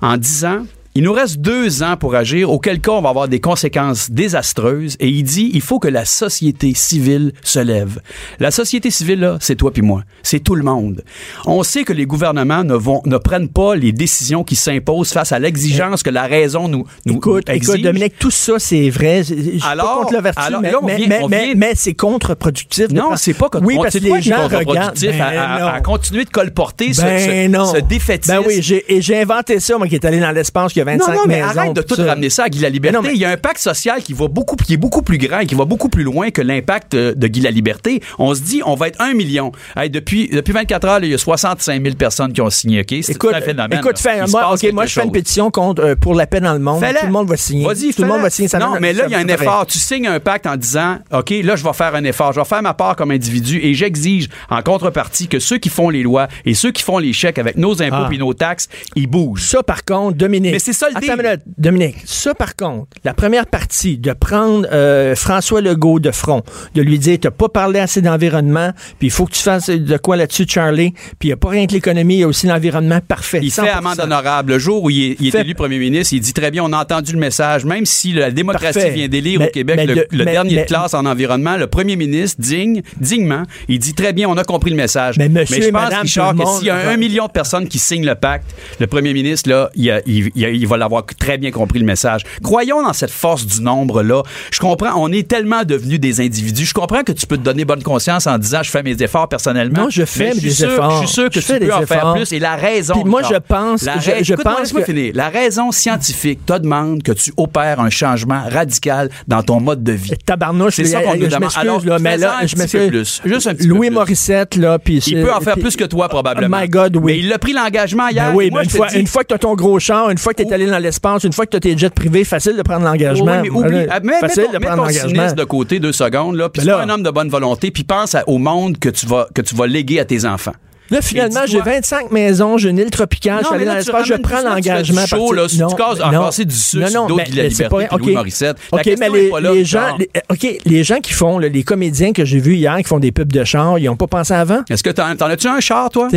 [0.00, 0.64] en disant
[0.96, 4.96] il nous reste deux ans pour agir, auquel cas on va avoir des conséquences désastreuses.
[4.98, 8.00] Et il dit il faut que la société civile se lève.
[8.40, 10.02] La société civile, là, c'est toi puis moi.
[10.22, 11.04] C'est tout le monde.
[11.46, 15.30] On sait que les gouvernements ne, vont, ne prennent pas les décisions qui s'imposent face
[15.32, 17.68] à l'exigence que la raison nous, nous Écoute, exige.
[17.74, 19.22] écoute, Dominique, tout ça, c'est vrai.
[19.22, 22.88] Je suis pas Alors- contre la vertu, alors, mais, mais, vient- mais, mais- c'est contre-productif.
[22.90, 24.98] Non, c'est pas contre Oui, parce que les gens regardent.
[25.00, 27.66] Ben à, à- à continuer de colporter ce, Ben ce, non.
[27.72, 28.32] ce défaitisme.
[28.34, 30.92] Ben oui, j'ai, et j'ai inventé ça, moi, qui est allé dans l'espace, qui a
[30.96, 31.58] 25 non, non, mais maisons.
[31.58, 32.04] arrête de tout ça.
[32.04, 32.96] ramener ça à Guy la Liberté.
[32.96, 35.18] Non, mais- Il y a un pacte social qui va beaucoup, qui est beaucoup plus
[35.18, 38.02] grand et qui va beaucoup plus loin que l'impact euh, de Guy la Liberté.
[38.18, 39.52] On se dit, on va être un million.
[39.76, 42.84] Hey, depuis, depuis 24 heures, là, il y a 65 000 personnes qui ont signé.
[42.88, 43.78] C'est Écoute, un phénomène.
[43.78, 46.58] écoute fais, moi, moi, je fais une pétition contre, euh, pour la paix dans le
[46.58, 46.80] monde.
[46.82, 47.66] Tout le monde va signer.
[47.66, 48.48] Vas-y, Tout le monde va signer.
[48.48, 49.66] Ça non, mais là, il y a un effort.
[49.66, 52.32] Tu signes un pacte en disant, OK, là, je vais faire un effort.
[52.32, 55.90] Je vais faire ma part comme individu et j'exige, en contrepartie, que ceux qui font
[55.90, 58.08] les lois et ceux qui font les chèques avec nos impôts Ah.
[58.12, 59.42] et nos taxes, ils bougent.
[59.48, 60.52] Ça, par contre, Dominique.
[60.72, 61.16] C'est ça le Attends deal.
[61.16, 61.96] une minute, Dominique.
[62.04, 66.42] Ça, par contre, la première partie de prendre euh, François Legault de front,
[66.74, 69.96] de lui dire t'as pas parlé assez d'environnement, puis il faut que tu fasses de
[69.96, 70.92] quoi là-dessus, Charlie.
[71.18, 73.40] Puis il n'y a pas rien que l'économie, il y a aussi l'environnement parfait.
[73.42, 73.62] Il 100%.
[73.64, 74.52] fait amende honorable.
[74.52, 76.62] Le jour où il est, il est Fait- élu premier ministre, il dit très bien,
[76.64, 78.90] on a entendu le message, même si la démocratie Parfait.
[78.90, 81.56] vient d'élire au Québec mais le, le- le mais- dernier mais- de classe en environnement,
[81.56, 85.16] le premier ministre, digne, dignement, il dit très bien, on a compris le message.
[85.18, 88.06] Mais monsieur je pense, Richard, que s'il y a un million de personnes qui signent
[88.06, 88.46] le pacte,
[88.78, 91.84] le premier ministre, là, il, a- il- il il va l'avoir très bien compris le
[91.84, 92.22] message.
[92.42, 94.22] Croyons dans cette force du nombre-là.
[94.52, 96.66] Je comprends, on est tellement devenus des individus.
[96.66, 99.28] Je comprends que tu peux te donner bonne conscience en disant, je fais mes efforts
[99.28, 99.82] personnellement.
[99.84, 100.90] Non, je fais Mais des sûr- efforts.
[101.02, 102.32] Je suis sûr que Je tu fais peux des en faire plus.
[102.32, 102.94] Et la raison.
[102.94, 105.12] Puis moi, je pense- la je- je pense que- finir.
[105.14, 109.92] La raison scientifique te demande que tu opères un changement radical dans ton mode de
[109.92, 110.12] vie.
[110.24, 111.50] Tabarnouche, C'est ça qu'on nous demande.
[111.56, 112.88] Alors, là, mais là, je m'excuse.
[112.88, 113.20] plus.
[113.24, 113.90] Juste un petit peu Louis.
[113.90, 116.56] Morissette, là, puis Il peut en faire puis- plus que toi, probablement.
[116.58, 117.02] Oh my God, oui.
[117.06, 118.30] Mais il a pris l'engagement hier.
[118.30, 119.78] Ben oui, Et moi, mais une fois, dis- une fois que tu as ton gros
[119.78, 121.76] char, une fois que tu es allé dans l'espace, une fois que tu as tes
[121.76, 123.40] jets privés, facile de prendre l'engagement.
[123.42, 123.98] Oui, mais oublie, Voilà.
[124.02, 125.32] ah, facile mets ton, de prendre l'engagement.
[125.32, 128.24] de côté deux secondes, là, puis Ben un homme de bonne volonté, puis pense à-
[128.28, 130.52] au monde que tu vas, que tu vas léguer à tes enfants.
[130.90, 133.78] Là, finalement, j'ai dis-toi- 25 maisons, j'ai une île tropicale, je suis allé dans là,
[133.78, 135.06] l'espace, je prends l'engagement.
[135.06, 137.48] show, partir- là, si tu non, passer du sucre non, non, mais- de La c'est
[137.48, 138.14] Liberté pas- Louis OK.
[138.14, 138.56] Morissette.
[138.72, 142.24] OK, mais les, là, gens, les, OK, les gens qui font, là, les comédiens que
[142.24, 144.62] j'ai vus hier, qui font des pubs de char, ils n'ont pas pensé avant?
[144.68, 146.08] Est-ce que t'en, as-tu un char, toi?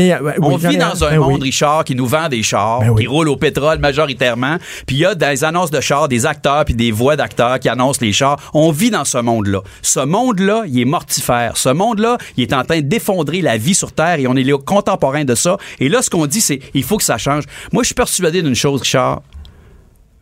[0.41, 1.09] On vit dans un.
[1.11, 1.43] Ben monde.
[1.43, 4.57] Richard, qui nous vend des chars, Ben qui roulent au pétrole majoritairement.
[4.87, 7.69] Puis il y a des annonces de chars, des acteurs puis des voix d'acteurs qui
[7.69, 8.37] annoncent les chars.
[8.53, 9.61] On vit dans ce monde-là.
[9.81, 11.57] Ce monde-là, il est mortifère.
[11.57, 14.75] Ce monde-là, il est en train d'effondrer la vie sur Terre et on est les
[14.75, 15.57] contemporains de ça.
[15.79, 17.43] Et là, ce qu'on dit, c'est il faut que ça change.
[17.71, 19.21] Moi, je suis persuadé d'une chose, Richard.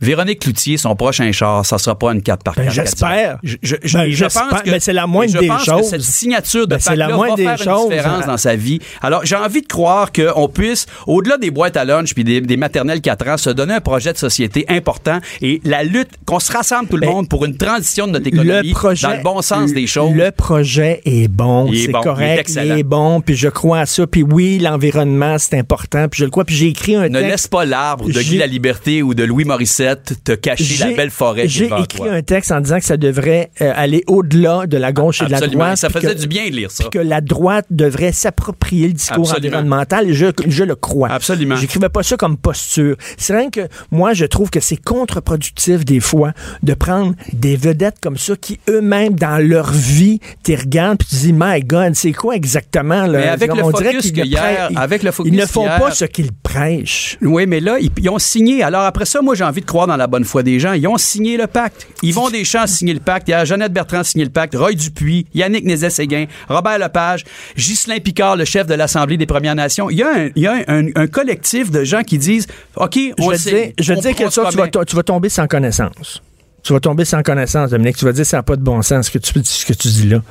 [0.02, 3.38] Véronique Cloutier, son prochain char, ça sera pas une 4 par 4 Ben, j'espère.
[3.42, 5.88] Je, je, je- Ben, je pense que Ben, c'est la moindre des que choses.
[5.88, 7.88] cette signature de Ben, c'est la moindre va faire des une choses.
[7.90, 8.26] différence hein.
[8.26, 8.80] dans sa vie.
[9.00, 12.56] Alors, j'ai envie de croire qu'on puisse, au-delà des boîtes à lunch puis des, des
[12.56, 16.50] maternelles 4 ans, se donner un projet de société important et la lutte, qu'on se
[16.52, 19.40] rassemble tout le monde pour une transition de notre économie le projet, dans le bon
[19.40, 20.12] sens des choses.
[20.14, 23.80] Le projet est bon, c'est bon, il est correct, il est bon, puis je crois
[23.80, 24.06] à ça.
[24.06, 26.44] Puis oui, l'environnement, c'est important, puis je le crois.
[26.44, 27.30] Puis j'ai écrit un ne texte.
[27.30, 30.76] laisse pas l'arbre de Guy J'ai- La Liberté ou de Louis Morissette vedette te cacher
[30.80, 32.12] la J'ai- belle forêt J'ai écrit toi.
[32.12, 35.30] un texte en disant que ça devrait euh, aller au-delà de la gauche et de
[35.30, 35.76] la droite.
[35.76, 36.84] Ça faisait que- du bien de lire ça.
[36.90, 39.58] que la droite devrait s'approprier le discours Absolument.
[39.58, 41.08] environnemental et je, je le crois.
[41.10, 41.56] Absolument.
[41.56, 42.96] J'écrivais pas ça comme posture.
[43.16, 47.96] C'est rien que moi, je trouve que c'est contre-productif des fois de prendre des vedettes
[48.00, 52.12] comme ça qui eux-mêmes, dans leur vie, t'y regardent puis tu dis, my God, c'est
[52.12, 53.06] quoi exactement?
[53.06, 53.18] Là?
[53.18, 55.90] Mais avec le on focus qu'ils prêchent- avec le Ils focus ne font hier- pas
[55.90, 57.18] ce qu'ils prêchent.
[57.22, 58.62] Oui, mais là, ils, ils ont signé.
[58.62, 60.72] Alors après ça, moi, j'ai envie de croire dans la bonne foi des gens.
[60.72, 61.86] Ils ont signé le pacte.
[62.02, 63.28] Yvon Deschamps a signé le pacte.
[63.28, 64.54] Il y a Jeannette Bertrand a signé le pacte.
[64.54, 67.24] Roy Dupuis, Yannick Nézet-Séguin, Robert Lepage,
[67.56, 69.90] Ghislain Picard, le chef de l'Assemblée des Premières Nations.
[69.90, 72.98] Il y a un, il y a un, un collectif de gens qui disent, OK,
[73.18, 73.74] on je sait.
[73.78, 76.22] je prend quelque chose, tu vas, tu vas tomber sans connaissance.
[76.62, 77.96] Tu vas tomber sans connaissance, Dominique.
[77.96, 79.88] Tu vas dire, ça n'a pas de bon sens ce que tu, ce que tu
[79.88, 80.22] dis là.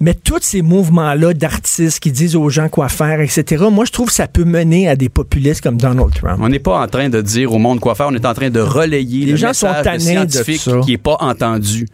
[0.00, 4.08] Mais tous ces mouvements-là d'artistes qui disent aux gens quoi faire, etc., moi, je trouve
[4.08, 6.38] que ça peut mener à des populistes comme Donald Trump.
[6.42, 8.50] On n'est pas en train de dire au monde quoi faire, on est en train
[8.50, 10.80] de relayer Les le gens sont message de scientifique ça.
[10.84, 11.86] qui n'est pas entendu.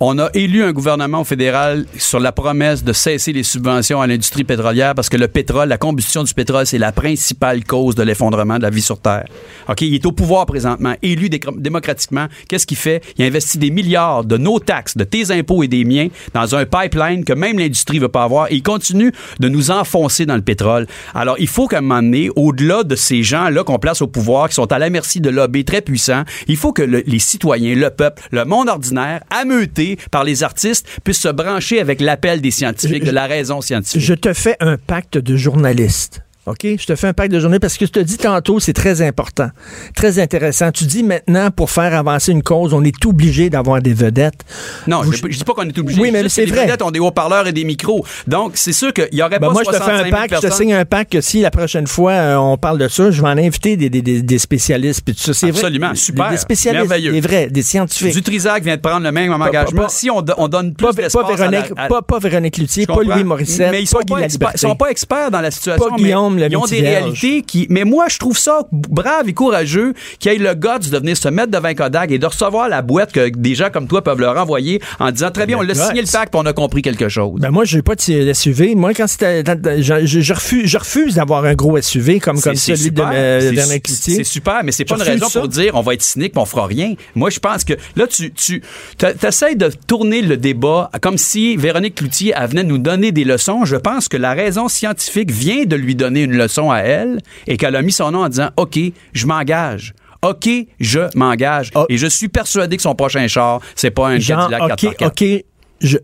[0.00, 4.06] On a élu un gouvernement au fédéral sur la promesse de cesser les subventions à
[4.06, 8.02] l'industrie pétrolière parce que le pétrole, la combustion du pétrole, c'est la principale cause de
[8.02, 9.26] l'effondrement de la vie sur Terre.
[9.68, 12.26] OK, il est au pouvoir présentement, élu dé- démocratiquement.
[12.48, 13.02] Qu'est-ce qu'il fait?
[13.18, 16.64] Il investit des milliards de nos taxes, de tes impôts et des miens dans un
[16.64, 20.42] pipeline que même l'industrie veut pas avoir et il continue de nous enfoncer dans le
[20.42, 20.86] pétrole.
[21.14, 24.48] Alors, il faut qu'à un moment donné, au-delà de ces gens-là qu'on place au pouvoir,
[24.48, 27.74] qui sont à la merci de lobbies très puissants, il faut que le- les citoyens,
[27.74, 32.50] le peuple, le monde ordinaire, ameuté par les artistes, puissent se brancher avec l'appel des
[32.50, 34.00] scientifiques, Je- de la raison scientifique.
[34.00, 36.23] Je te fais un pacte de journalistes.
[36.46, 36.58] OK?
[36.62, 39.00] Je te fais un pacte de journalistes parce que je te dis tantôt, c'est très
[39.02, 39.48] important,
[39.96, 40.70] très intéressant.
[40.72, 44.40] Tu dis maintenant, pour faire avancer une cause, on est obligé d'avoir des vedettes.
[44.86, 46.00] Non, Vous- je, je dis pas qu'on est obligé.
[46.00, 46.66] Oui, mais c'est que les vrai.
[46.66, 48.04] vedettes ont des haut-parleurs et des micros.
[48.26, 50.16] Donc, c'est sûr qu'il y aurait Ben pas moi, je te fais 65 un 000
[50.16, 52.88] pacte, je te signe un pacte que si la prochaine fois euh, on parle de
[52.88, 55.02] ça, je vais en inviter des, des, des, des spécialistes.
[55.04, 55.60] Puis tout ça, c'est vrai.
[55.60, 57.12] Absolument, Des- super, Des spécialistes, merveilleux.
[57.12, 58.12] des vrais, des scientifiques.
[58.14, 59.82] Du Trisac vient de prendre le même Pas- engagement.
[59.82, 62.60] pas- si on, do- on donne plus Pas, pas, Véronique, à la- à- pas, Véronique
[62.86, 63.02] pas.
[63.02, 64.54] Louis Morissette, mais ils sont pas experts, Laliberté.
[64.56, 65.88] ils sont pas experts dans la situation.
[65.90, 65.96] Pas
[66.38, 67.66] Le Ils ont des réalités qui.
[67.70, 71.28] Mais moi, je trouve ça brave et courageux qu'il ait le guts de venir se
[71.28, 74.36] mettre devant Kodak et de recevoir la boîte que des gens comme toi peuvent leur
[74.36, 77.08] envoyer en disant très bien, on l'a signé le pacte puis on a compris quelque
[77.08, 77.40] chose.
[77.40, 78.74] Ben moi, j'ai pas de SUV.
[78.74, 79.42] Moi, quand c'était,
[79.82, 83.10] je, je- je refuse, je refuse d'avoir un gros SUV comme, celui super.
[83.10, 84.16] de euh, Véronique Cloutier.
[84.16, 85.40] C'est super, mais c'est pas Je une raison ça.
[85.40, 86.94] pour dire on va être cynique, on fera rien.
[87.14, 88.62] Moi, je pense que là, tu, tu
[89.26, 93.64] essaies de tourner le débat comme si Véronique Cloutier venait nous donner des leçons.
[93.64, 97.56] Je pense que la raison scientifique vient de lui donner une leçon à elle et
[97.56, 98.78] qu'elle a mis son nom en disant OK,
[99.12, 99.94] je m'engage.
[100.22, 100.48] OK,
[100.80, 101.70] je m'engage.
[101.74, 101.84] Ah.
[101.88, 105.06] Et je suis persuadé que son prochain char, c'est pas un Genre, Cadillac OK, 4x4.
[105.06, 105.44] OK,
[105.80, 105.98] je...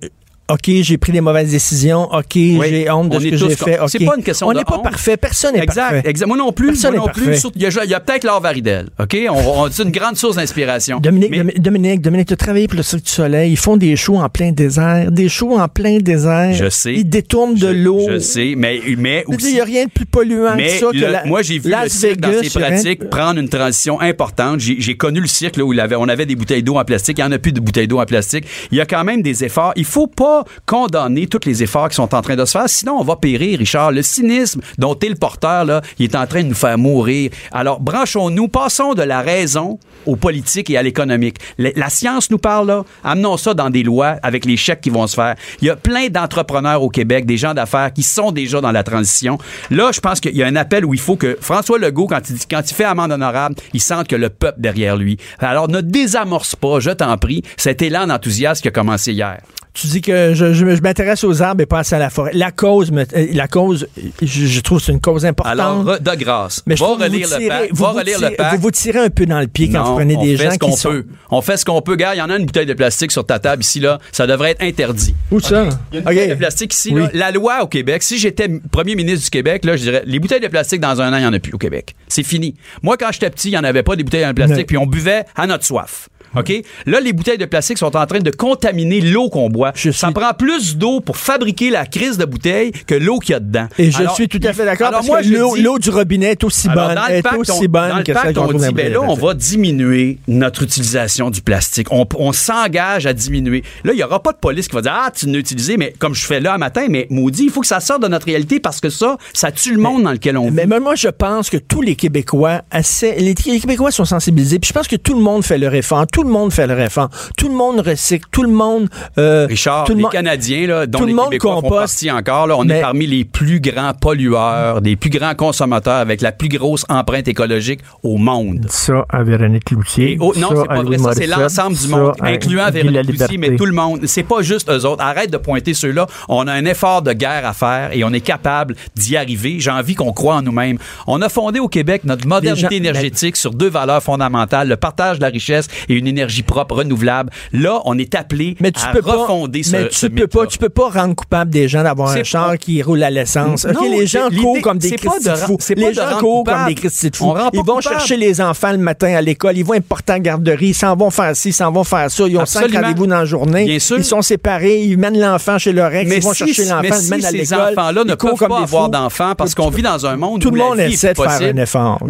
[0.51, 2.13] OK, j'ai pris des mauvaises décisions.
[2.13, 3.79] OK, j'ai honte de on ce que j'ai fait.
[3.81, 3.89] OK.
[3.89, 4.83] C'est pas une question On de n'est pas honte.
[4.85, 5.17] parfait.
[5.17, 6.03] Personne n'est parfait.
[6.05, 6.27] exact.
[6.27, 6.69] Moi non plus.
[6.69, 7.39] Personne moi non n'est plus.
[7.39, 8.89] Surtout, Il y a, peut-être Laure Varidel.
[8.99, 9.17] OK?
[9.31, 9.35] On,
[9.65, 10.99] on, c'est une grande source d'inspiration.
[11.01, 13.53] Dominique, Mais- Dominique, Dominique, tu as travaillé pour le Cirque du Soleil.
[13.53, 15.11] Ils font des shows en plein désert.
[15.11, 16.53] Des shows en plein désert.
[16.53, 16.95] Je sais.
[16.95, 18.07] Ils détournent de l'eau.
[18.11, 19.49] Je sais, mais, mais aussi.
[19.51, 20.87] Il n'y a rien de plus polluant Mais que ça.
[20.93, 24.61] que la- moi, j'ai vu le cirque dans ses pratiques prendre une transition importante.
[24.61, 26.85] J'ai j'ai connu le cirque là, où il avait, on avait des bouteilles d'eau en
[26.85, 27.19] plastique.
[27.19, 28.45] Il n'y en a plus de bouteilles d'eau en plastique.
[28.73, 29.73] Il y a quand même des efforts.
[29.77, 32.69] Il faut pas condamner tous les efforts qui sont en train de se faire.
[32.69, 33.93] Sinon, on va périr, Richard.
[33.93, 37.31] Le cynisme dont est le porteur, là, il est en train de nous faire mourir.
[37.53, 38.49] Alors, branchons-nous.
[38.49, 41.37] Passons de la raison au politique et à l'économique.
[41.59, 42.85] La, science nous parle, là.
[43.05, 45.35] Amenons ça dans des lois avec les chèques qui vont se faire.
[45.61, 48.83] Il y a plein d'entrepreneurs au Québec, des gens d'affaires qui sont déjà dans la
[48.83, 49.39] transition.
[49.71, 52.29] Là, je pense qu'il y a un appel où il faut que François Legault, quand
[52.31, 55.17] il, quand il fait amende honorable, il sente que le peuple derrière lui.
[55.39, 59.41] Alors, ne désamorce pas, je t'en prie, cet élan d'enthousiasme qui a commencé hier.
[59.73, 62.33] Tu dis que je, je- je m'intéresse aux arbres et pas assez à la forêt.
[62.35, 63.87] La cause, me- euh, la cause,
[64.21, 65.53] je, je trouve que c'est une cause importante.
[65.53, 67.69] Alors, de grâce, mais je va relire vous le pacte.
[67.71, 68.57] vous Va vous relire tirez- le pacte.
[68.57, 70.45] Vous vous tirez un peu dans le pied quand Non, vous prenez on des fait
[70.45, 70.91] gens ce qui qu'on sont...
[70.91, 71.07] peut.
[71.31, 71.95] On fait ce qu'on peut.
[71.95, 74.01] Gars, il y en a une bouteille de plastique sur ta table ici, là.
[74.11, 75.15] Ça devrait être interdit.
[75.31, 75.69] Où ça?
[75.93, 76.91] Il y a une bouteille de plastique ici.
[76.93, 77.03] Oui.
[77.03, 77.09] là.
[77.15, 80.41] La loi au Québec, si j'étais premier ministre du Québec, là, je dirais, les bouteilles
[80.41, 81.95] de plastique dans un an, il n'y en a plus au Québec.
[82.09, 82.57] C'est fini.
[82.83, 84.87] Moi, quand j'étais petit, il n'y en avait pas des bouteilles en plastique, puis on
[84.87, 86.09] buvait à notre soif.
[86.37, 86.53] OK?
[86.87, 89.73] Là, les bouteilles de plastique sont en train de contaminer l'eau qu'on boit.
[89.75, 93.33] Je Ça suis- prend plus d'eau pour fabriquer la crise de bouteille que l'eau qu'il
[93.33, 93.67] y a dedans.
[93.79, 95.63] Et je Alors, suis tout à fait d'accord alors parce moi, que je l'eau dis-
[95.63, 97.97] l'eau du robinet est aussi alors, bonne, dans le est pacte, aussi on, bonne dans
[97.99, 100.63] le que pacte, qu'on on trouve dans dit, les ben là, on va diminuer notre
[100.63, 101.89] utilisation du plastique.
[101.91, 103.63] On, on s'engage à diminuer.
[103.85, 105.93] Là, il n'y aura pas de police qui va dire, ah, tu l'as utilisé, mais
[105.99, 108.27] comme je fais là un matin, mais maudit, il faut que ça sorte de notre
[108.27, 110.61] réalité parce que ça, ça tue le monde dans lequel on vit.
[110.67, 114.59] Mais moi, je pense que tous les Québécois, assez, les, les Québécois sont sensibilisés.
[114.59, 116.07] Puis je pense que tout le monde fait leur effort.
[116.07, 117.09] Tous Tout le monde fait le réfort.
[117.35, 118.27] Tout le monde recycle.
[118.31, 118.91] Tout le monde.
[119.17, 121.61] euh, Richard, tout le les monde- Canadiens, là, dont tout le les monde Québécois font
[121.63, 121.79] composte.
[121.81, 125.95] partie encore, là, on Mais- est parmi les plus grands pollueurs, des plus grands consommateurs
[125.95, 128.67] avec la plus grosse empreinte écologique au monde.
[128.69, 130.13] Ça à Véronique Cloutier.
[130.13, 130.99] Et oh, non, ça c'est pas vrai.
[130.99, 134.01] Ça, c'est l'ensemble du ça monde, à incluant Véronique La Cloutier, mais tout le monde.
[134.05, 135.03] C'est pas juste eux autres.
[135.03, 136.07] Arrête de pointer ceux-là.
[136.29, 139.57] On a un effort de guerre à faire et on est capable d'y arriver.
[139.59, 140.77] J'ai envie qu'on croit en nous-mêmes.
[141.07, 144.77] On a fondé au Québec notre modernité gens- ben énergétique sur deux valeurs fondamentales, le
[144.77, 147.31] partage de la richesse et une énergie propre, renouvelable.
[147.53, 150.27] Là, on est appelé Mais tu à peux pas, refonder ce, mais ce tu peux
[150.27, 153.11] pas, tu peux pas rendre coupable des gens d'avoir un char pas- qui roule à
[153.11, 153.67] l'essence.
[153.91, 155.57] Les gens courent comme des Christy de fous.
[155.61, 157.35] c'est pas Les gens courent comme des Christy de fous.
[157.53, 157.83] Ils vont coupable.
[157.83, 159.57] chercher les enfants le matin à l'école.
[159.57, 160.69] Ils vont en garderie.
[160.69, 162.25] Ils s'en vont faire ci, ils s'en vont faire ça.
[162.27, 163.65] Ils ont cinq rendez-vous dans la journée.
[163.65, 163.99] Bien sûr.
[163.99, 164.83] Ils sont séparés.
[164.83, 166.09] Ils mènent l'enfant chez leur ex.
[166.09, 168.49] Mais ils vont si, chercher l'enfant, ils le si mènent à ces enfants-là ne peuvent
[168.49, 171.13] pas avoir d'enfants parce qu'on vit dans un monde Tout où le la monde essaie
[171.13, 172.01] de faire un effort.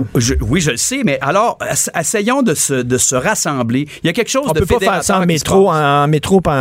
[0.40, 3.86] Oui, je le sais, mais alors, ess- essayons de se rassembler.
[4.03, 6.09] Il y a quelque chose On de peut pas faire ça en métro, en, en
[6.09, 6.53] métro, en,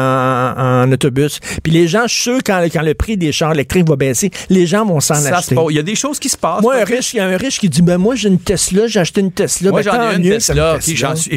[0.58, 1.40] en autobus.
[1.64, 4.32] Puis les gens, je suis sûr, quand, quand le prix des chars électriques va baisser,
[4.50, 5.56] les gens vont s'en se acheter.
[5.70, 6.62] Il y a des choses qui se passent.
[6.62, 8.88] Moi, un riche, il y a un riche qui dit, ben moi, j'ai une Tesla,
[8.88, 9.72] j'ai acheté une Tesla.
[9.72, 10.74] Moi, Ben, j'en ai une mieux Tesla.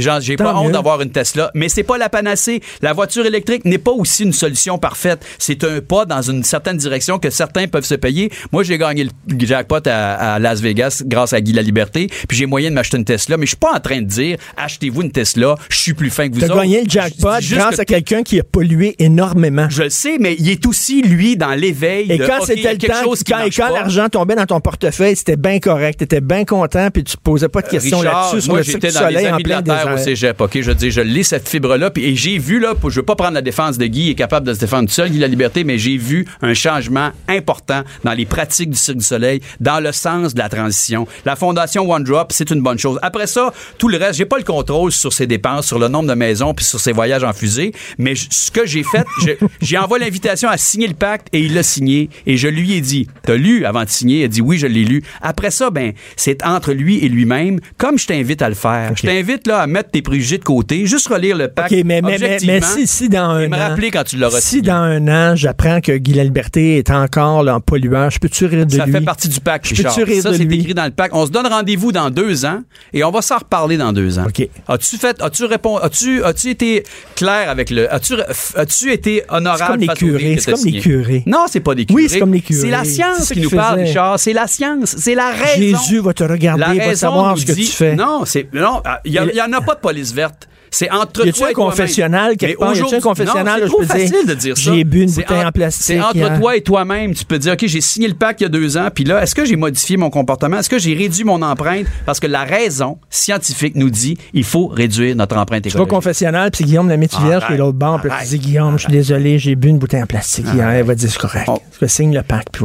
[0.01, 2.61] j'en- J'ai pas honte d'avoir une Tesla, mais c'est pas la panacée.
[2.81, 5.25] La voiture électrique n'est pas aussi une solution parfaite.
[5.39, 8.31] C'est un pas dans une certaine direction que certains peuvent se payer.
[8.53, 9.11] Moi, j'ai gagné le
[9.47, 12.97] jackpot à, à Las Vegas grâce à Guy La Liberté, puis j'ai moyen de m'acheter
[12.97, 15.95] une Tesla, mais je suis pas en train de dire achetez-vous une Tesla, je suis
[15.95, 16.57] plus fin que vous T'as autres.
[16.57, 19.67] gagné le jackpot juste grâce que à quelqu'un qui a pollué énormément.
[19.71, 22.11] Je le sais, mais il est aussi, lui, dans l'éveil.
[22.11, 24.09] Et de, quand OK, il y a c'était le quelque temps, chose quand, quand l'argent
[24.09, 27.63] tombait dans ton portefeuille, c'était bien correct, t'étais bien content, puis tu te posais pas
[27.63, 29.77] de questions Richard, là-dessus sur moi, le j'étais dans les en Amis de la plein
[29.77, 30.61] Terre au cégep, OK?
[30.61, 33.35] Je dis, je lis cette fibre-là, puis et j'ai vu, là, je veux pas prendre
[33.35, 35.65] la défense de Guy, il est capable de se défendre tout seul, Guy La Liberté,
[35.65, 39.93] mais j'ai vu un changement important dans les pratiques du Cirque du Soleil, dans le
[39.93, 41.07] sens de la transition.
[41.25, 42.99] La fondation One Drop, c'est une bonne chose.
[43.03, 46.07] Après ça, tout le reste, j'ai pas le contrôle sur ses dépenses, sur le nombre
[46.07, 49.07] de maisons, puis sur ses voyages en fusée, mais je- ce que j'ai fait,
[49.63, 52.83] j'ai envoyé l'invitation à signer le pacte et il l'a signé, et je lui ai
[52.83, 54.21] dit, t'as lu avant de signer?
[54.21, 55.03] Il a dit oui, je l'ai lu.
[55.23, 58.93] Après ça, ben, c'est entre lui et lui-même, comme je t'invite à le faire.
[58.97, 61.73] Je t'invite là à mettre tes préjugés de côté, juste relire le pacte.
[61.73, 64.19] OK, mais, mais, mais, mais objectivement, si, si dans un me an, rappeler quand tu
[64.19, 64.63] l'auras si signé.
[64.63, 68.67] dans un an, j'apprends que Guy Liberté est encore là, en polluant, je peux-tu rire
[68.67, 68.93] de Ça lui?
[68.93, 70.61] fait partie du pacte, Je peux-tu rire Ça, de c'est lui?
[70.61, 71.15] écrit dans le pacte.
[71.15, 72.61] On se donne rendez-vous dans deux ans
[72.93, 74.25] et on va s'en reparler dans deux ans.
[74.27, 74.47] OK.
[74.69, 76.85] As-tu fait, as-tu répondu, as-tu, as-tu été
[77.17, 78.15] clair avec le, as-tu,
[78.57, 81.23] as-tu été honorable C'est comme les curés, c'est comme les curés.
[81.27, 82.03] Non, c'est pas des curés.
[82.03, 82.61] Oui, c'est comme les curés.
[82.61, 83.81] C'est la science qui nous parle.
[83.81, 84.19] Richard.
[84.19, 84.95] C'est la science.
[84.99, 85.79] C'est la raison.
[85.79, 87.95] Jésus va te regarder, La va savoir ce que dit- tu fais.
[87.95, 90.49] Non, c'est non, il y, a- il y en a pas de police verte.
[90.75, 91.55] C'est entre Y toi et toi-même.
[91.55, 92.69] confessionnal quelque Mais part?
[92.75, 93.45] Y un aujourd'hui- confessionnal?
[93.47, 94.73] non, je trop peux dire, facile de dire ça.
[94.75, 96.41] j'ai bu une bouteille en- en plastique C'est entre hier.
[96.41, 97.15] toi et toi-même.
[97.15, 99.23] Tu peux dire, OK, j'ai signé le pacte il y a deux ans, puis là,
[99.23, 100.59] est-ce que j'ai modifié mon comportement?
[100.59, 101.87] Est-ce que j'ai réduit mon empreinte?
[102.07, 105.91] Parce que la raison scientifique nous dit, il faut réduire notre empreinte Je vais écologique.
[105.91, 108.93] confessionnal, puis Guillaume la Vierge qui est l'autre bord, puis il dit Guillaume, je suis
[108.93, 110.69] désolé, j'ai bu une bouteille en plastique hier.
[110.71, 111.49] Elle va dire c'est correct.
[111.81, 112.65] Je signe le pacte, puis?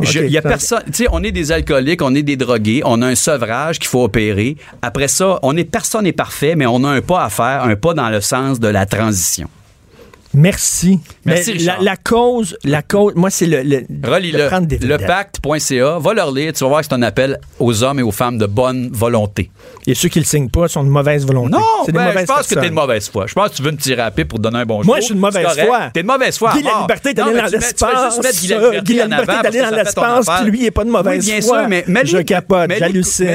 [0.00, 2.36] Je- OK, Il y a personne, tu sais, on est des alcooliques, on est des
[2.36, 4.56] drogués, on a un sevrage qu'il faut opérer.
[4.82, 7.94] Après ça, on est personne n'est parfait, mais on a un pas à un pas
[7.94, 9.48] dans le sens de la transition.
[10.38, 11.00] Merci.
[11.24, 11.82] Merci, Mais la, Richard.
[11.82, 14.48] la cause, la cause, moi, c'est le, le, Relis-le.
[14.48, 14.84] vedettes.
[14.84, 18.10] Lepacte.ca, va leur lire, tu vas voir que c'est un appel aux hommes et aux
[18.12, 19.50] femmes de bonne volonté.
[19.86, 21.52] Et ceux qui le signent pas sont de mauvaise volonté.
[21.52, 22.68] Non, ben, je pense que t'es personnes.
[22.70, 23.26] de mauvaise foi.
[23.26, 24.96] Je pense que tu veux me tirer à pied pour te donner un bon Moi,
[24.96, 25.00] show.
[25.00, 25.90] je suis de mauvaise foi.
[25.94, 26.52] T'es de mauvaise foi.
[26.54, 26.80] Guy la.
[26.82, 28.20] Liberté est Non, allé mais dans tu tu l'espace.
[28.20, 31.40] Guy la Liberté parce dans l'espace, puis lui, il est pas de mauvaise Oui, bien
[31.40, 31.60] foi.
[31.60, 33.26] sûr, mais Je capote, j'hallucine.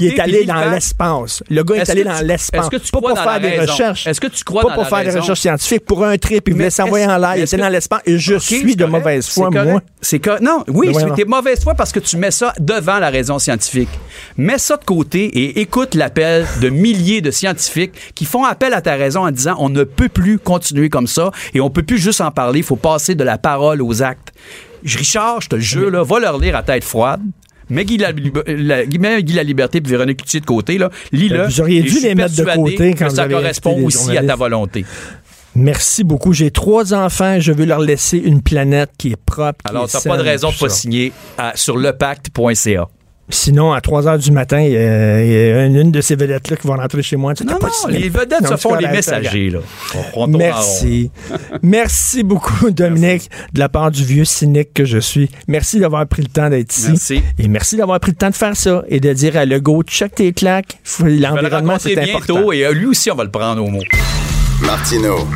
[0.00, 1.42] Il est allé le dans l'espace.
[1.48, 2.60] Le gars est allé dans tu- l'espace.
[2.66, 4.06] est-ce que tu Pas crois pour faire des recherches.
[4.06, 6.49] Est-ce que tu crois Pas pour faire des recherches scientifiques, pour un trip.
[6.50, 7.36] Il Mais voulait s'envoyer en l'air.
[7.36, 8.00] Il était que- dans l'espace.
[8.06, 9.80] Et je suis de correct, mauvaise foi, moi.
[10.00, 13.38] C'est Non, oui, t'es de mauvaise foi parce que tu mets ça devant la raison
[13.38, 13.88] scientifique.
[14.36, 18.80] Mets ça de côté et écoute l'appel de milliers de scientifiques qui font appel à
[18.80, 21.98] ta raison en disant on ne peut plus continuer comme ça et on peut plus
[21.98, 24.32] juste en parler, il faut passer de la parole aux actes.
[24.84, 27.20] Richard, je te jure, là, va leur lire à tête froide.
[27.68, 28.10] Mets Guy la,
[28.48, 30.90] la- mets Guy la Liberté et Véronique Cloutier de côté, là.
[31.12, 31.44] Lis-le.
[31.46, 34.84] Vous auriez dû les mettre de côté quand que ça correspond aussi à ta volonté.
[35.54, 36.32] Merci beaucoup.
[36.32, 39.64] J'ai trois enfants je veux leur laisser une planète qui est propre.
[39.64, 42.88] qui Alors, t'as pas de raison de pas signer à- sur lepacte.ca.
[43.32, 46.74] Sinon, à 3 heures du matin, il y a, une, de ces vedettes-là qui va
[46.74, 47.32] rentrer chez moi.
[47.34, 49.60] Tu Non, pas non, les vedettes Non, se font les messagers, là.
[50.14, 50.26] On-.
[50.26, 51.10] Merci.
[51.62, 55.30] Merci beaucoup, Dominique, de la part du vieux cynique que je suis.
[55.46, 56.88] Merci d'avoir pris le temps d'être ici.
[56.88, 57.22] Merci.
[57.38, 60.16] Et merci d'avoir pris le temps de faire ça et de dire à Legault, check
[60.16, 60.78] tes claques.
[61.00, 62.34] L'environnement, c'est important.
[62.34, 63.82] bientôt et euh, lui aussi, on va le prendre au mot.
[64.60, 65.26] Martino,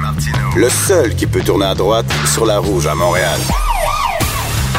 [0.57, 3.39] le seul qui peut tourner à droite sur la rouge à Montréal.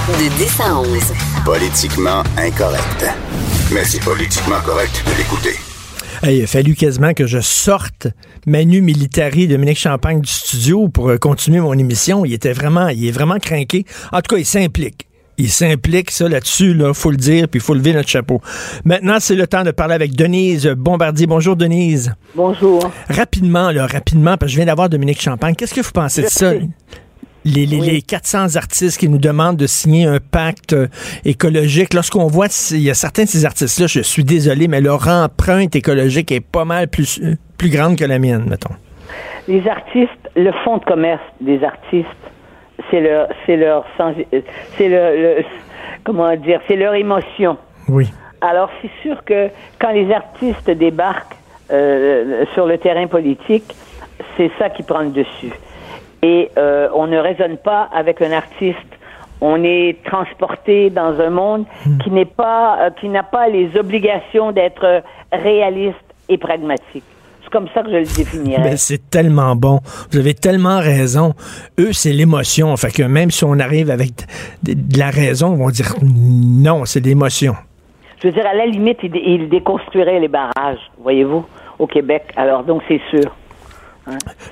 [0.07, 1.13] De 10 à 11.
[1.43, 3.05] Politiquement incorrect.
[3.73, 5.55] Mais c'est politiquement correct de l'écouter.
[6.21, 8.07] Hey, il a fallu quasiment que je sorte
[8.45, 12.23] Manu Militari, Dominique Champagne du studio pour euh, continuer mon émission.
[12.23, 13.85] Il était vraiment, il est vraiment craqué.
[14.11, 15.07] En tout cas, il s'implique.
[15.37, 18.41] Il s'implique, ça, là-dessus, là, faut le dire, puis il faut lever notre chapeau.
[18.85, 21.27] Maintenant, c'est le temps de parler avec Denise Bombardier.
[21.27, 22.13] Bonjour, Denise.
[22.35, 22.89] Bonjour.
[23.09, 25.53] Rapidement, là, rapidement, parce que je viens d'avoir Dominique Champagne.
[25.55, 26.53] Qu'est-ce que vous pensez de ça?
[27.47, 27.85] Les, les, Oui.
[27.87, 30.87] les 400 artistes qui nous demandent de signer un pacte euh,
[31.25, 31.93] écologique.
[31.93, 35.75] Lorsqu'on voit, il y a certains de ces artistes-là, je suis désolé, mais leur empreinte
[35.75, 38.73] écologique est pas mal plus, euh, plus grande que la mienne, mettons.
[39.47, 42.07] Les artistes, le fonds de commerce des artistes,
[42.95, 43.85] c'est leur, c'est leur,
[44.77, 45.43] c'est le, le-
[46.03, 47.57] comment dire, c'est leur émotion.
[47.89, 48.11] Oui.
[48.41, 51.35] Alors c'est sûr que quand les artistes débarquent
[51.71, 53.75] euh, sur le terrain politique,
[54.37, 55.51] c'est ça qui prend le dessus.
[56.21, 58.77] Et euh, on ne raisonne pas avec un artiste.
[59.41, 61.65] On est transporté dans un monde
[62.03, 65.97] qui n'est pas, euh, qui n'a pas les obligations d'être réaliste
[66.29, 67.03] et pragmatique.
[67.55, 68.61] C'est comme ça que je le définirais.
[68.63, 69.79] Ben, c'est tellement bon.
[70.11, 71.33] Vous avez tellement raison.
[71.79, 72.75] Eux, c'est l'émotion.
[72.75, 74.11] Fait que même si on arrive avec
[74.63, 77.55] de, la raison, ils vont dire non, c'est l'émotion.
[78.21, 81.45] Je veux dire, à la limite, il, dé- il déconstruirait les barrages, voyez-vous,
[81.79, 82.23] au Québec.
[82.35, 83.33] Alors, donc, c'est sûr.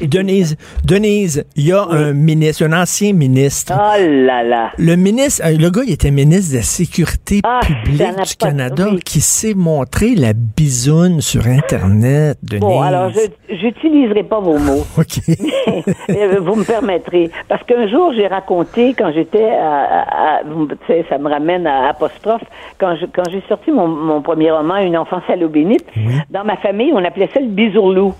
[0.02, 3.74] Denise, Denise, il y a un ministre, un ancien ministre.
[3.76, 4.72] Oh là là.
[4.78, 8.88] Le ministre, euh, le gars, il était ministre de la Sécurité Ah, publique du Canada
[8.92, 9.00] oui.
[9.00, 12.62] qui s'est montré la bisoune sur Internet, Denise.
[12.62, 13.12] Bon, alors,
[13.50, 14.86] j'utiliserai pas vos mots.
[14.98, 15.20] OK.
[16.10, 17.30] Euh, vous me permettrez.
[17.48, 20.42] Parce qu'un jour, j'ai raconté, quand j'étais à, à- à-
[21.10, 22.42] ça me ramène à apostrophe,
[22.80, 25.86] quand je- quand j'ai sorti mon, mon premier roman, Une enfance à l'eau bénite,
[26.30, 28.14] dans ma famille, on appelait ça le bisourlou.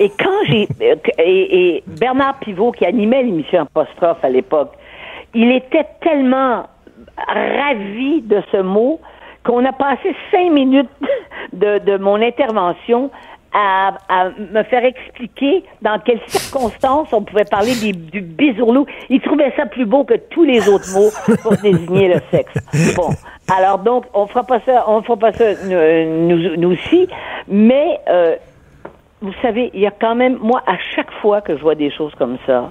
[0.00, 4.72] Et quand j'ai, et, et Bernard Pivot, qui animait l'émission apostrophe à l'époque,
[5.34, 6.66] il était tellement
[7.26, 9.00] ravi de ce mot
[9.44, 10.90] qu'on a passé cinq minutes
[11.52, 13.10] de, de mon intervention
[13.52, 18.86] à, à me faire expliquer dans quelles circonstances on pouvait parler du bisourlou.
[19.10, 21.10] Il trouvait ça plus beau que tous les autres mots
[21.42, 22.54] pour désigner le sexe.
[22.96, 23.10] Bon,
[23.54, 27.08] alors donc on fera pas ça, on fera pas ça euh, nous, nous aussi,
[27.46, 28.36] mais euh,
[29.22, 31.90] vous savez, il y a quand même moi à chaque fois que je vois des
[31.90, 32.70] choses comme ça,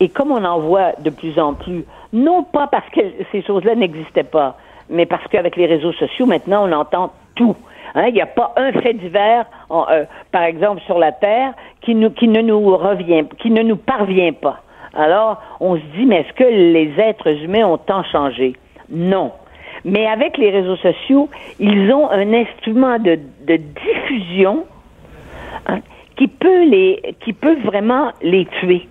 [0.00, 3.00] et comme on en voit de plus en plus, non pas parce que
[3.30, 4.56] ces choses-là n'existaient pas,
[4.88, 7.54] mais parce qu'avec les réseaux sociaux, maintenant, on entend tout.
[7.94, 11.52] Hein, Il n'y a pas un fait divers, euh, par exemple, sur la Terre,
[11.82, 14.60] qui, nous, qui ne nous revient, qui ne nous parvient pas.
[14.94, 18.54] Alors, on se dit, mais est-ce que les êtres humains ont tant changé?
[18.88, 19.32] Non.
[19.84, 21.28] Mais avec les réseaux sociaux,
[21.60, 23.16] ils ont un instrument de
[23.56, 24.64] diffusion
[25.66, 25.80] hein,
[26.16, 28.88] qui peut les, qui peut vraiment les tuer,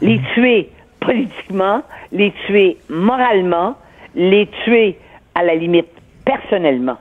[0.00, 1.82] les tuer politiquement,
[2.12, 3.74] les tuer moralement,
[4.14, 4.98] les tuer
[5.34, 5.88] à la limite
[6.24, 6.96] personnellement,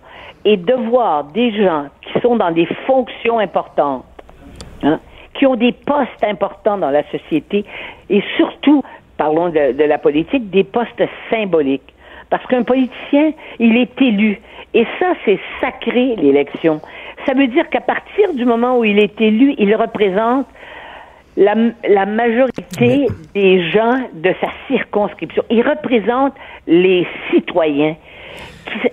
[0.45, 4.05] et de voir des gens qui sont dans des fonctions importantes,
[4.83, 4.99] hein,
[5.33, 7.65] qui ont des postes importants dans la société,
[8.09, 8.83] et surtout,
[9.17, 11.93] parlons de, de la politique, des postes symboliques.
[12.29, 14.41] Parce qu'un politicien, il est élu.
[14.73, 16.81] Et ça, c'est sacré, l'élection.
[17.25, 20.45] Ça veut dire qu'à partir du moment où il est élu, il représente
[21.37, 21.55] la,
[21.87, 25.43] la majorité des gens de sa circonscription.
[25.49, 26.33] Il représente
[26.67, 27.95] les citoyens.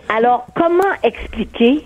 [0.08, 1.82] Alors, comment expliquer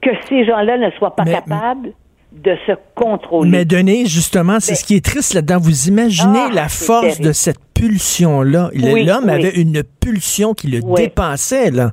[0.00, 1.92] que ces gens-là ne soient pas Mais- capables
[2.34, 3.50] de se contrôler?
[3.50, 5.58] Mais Denise, justement, c'est ce qui est triste là-dedans.
[5.60, 7.24] Vous imaginez Ah, la force terrible.
[7.26, 8.70] de cette pulsion-là.
[8.74, 9.30] Oui, L'homme oui.
[9.32, 11.02] avait une pulsion qui le Oui.
[11.02, 11.90] dépassait, là.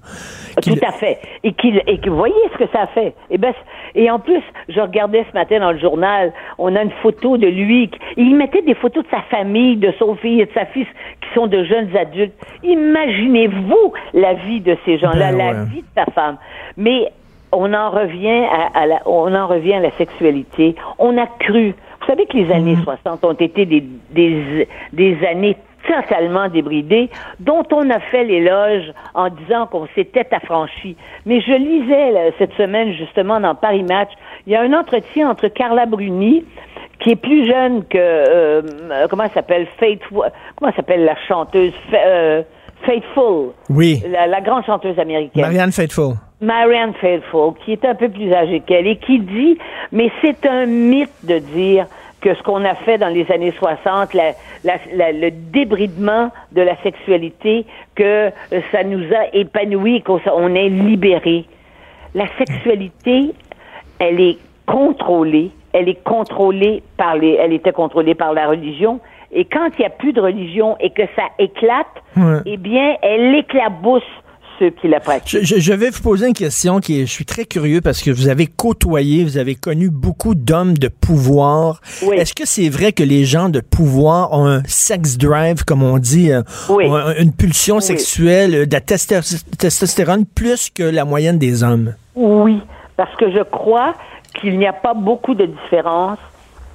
[0.61, 1.19] Qui Tout le- à fait.
[1.43, 3.13] Et qu'il et que vous voyez ce que ça fait.
[3.29, 3.57] Et ben c-
[3.95, 7.47] et en plus, je regardais ce matin dans le journal, on a une photo de
[7.47, 7.89] lui.
[7.89, 10.85] qui- Il mettait des photos de sa famille, de son fils et de sa fille
[10.85, 12.33] qui sont de jeunes adultes.
[12.63, 15.65] Imaginez-vous la vie de ces gens-là, Ben la ouais.
[15.73, 16.37] vie de sa femme.
[16.77, 17.11] Mais
[17.51, 20.75] on en revient à, à la, on en revient à la sexualité.
[20.99, 21.73] On a cru.
[22.01, 25.55] Vous savez que les années 60 ont été des, des, des années
[25.87, 30.95] totalement débridées, dont on a fait l'éloge en disant qu'on s'était affranchi.
[31.25, 34.09] Mais je lisais là, cette semaine, justement, dans Paris Match,
[34.45, 36.45] il y a un entretien entre Carla Bruni,
[36.99, 38.61] qui est plus jeune que, euh,
[39.09, 42.43] comment elle s'appelle, Faith, comment elle s'appelle la chanteuse, euh,
[42.83, 44.03] Faithful, Oui.
[44.09, 45.41] la, la grande chanteuse américaine.
[45.41, 46.13] Marianne Faithful.
[46.41, 49.57] Marianne Faithfull, qui est un peu plus âgée qu'elle et qui dit,
[49.91, 51.87] mais c'est un mythe de dire
[52.19, 54.33] que ce qu'on a fait dans les années 60, la,
[54.63, 57.65] la- la- le débridement de la sexualité,
[57.95, 58.31] que euh,
[58.71, 61.45] ça nous a épanouis, qu'on est libérés.
[62.13, 63.31] La sexualité,
[63.99, 64.37] elle est
[64.67, 68.99] contrôlée, elle est contrôlée par les, elle était contrôlée par la religion.
[69.31, 71.87] Et quand il n'y a plus de religion et que ça éclate,
[72.17, 72.39] Ouais.
[72.45, 74.03] eh bien, elle éclabousse
[74.61, 75.43] ceux qui la pratiquent.
[75.43, 78.27] Je, vais vous poser une question qui est, je suis très curieux parce que vous
[78.27, 81.81] avez côtoyé, vous avez connu beaucoup d'hommes de pouvoir.
[82.03, 82.17] Oui.
[82.17, 85.97] Est-ce que c'est vrai que les gens de pouvoir ont un sex drive, comme on
[85.97, 86.85] dit, euh, Oui.
[86.87, 87.81] ont un- une pulsion Oui.
[87.81, 91.95] sexuelle, euh, de la testostérone plus que la moyenne des hommes?
[92.15, 92.61] Oui,
[92.97, 93.95] parce que je crois
[94.39, 96.19] qu'il n'y a pas beaucoup de différence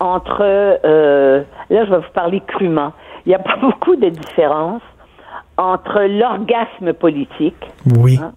[0.00, 2.92] entre, euh, là je vais vous parler crûment,
[3.24, 4.82] il n'y a pas beaucoup de différence
[5.58, 7.56] entre l'orgasme politique,
[7.98, 8.18] Oui.
[8.22, 8.32] Hein?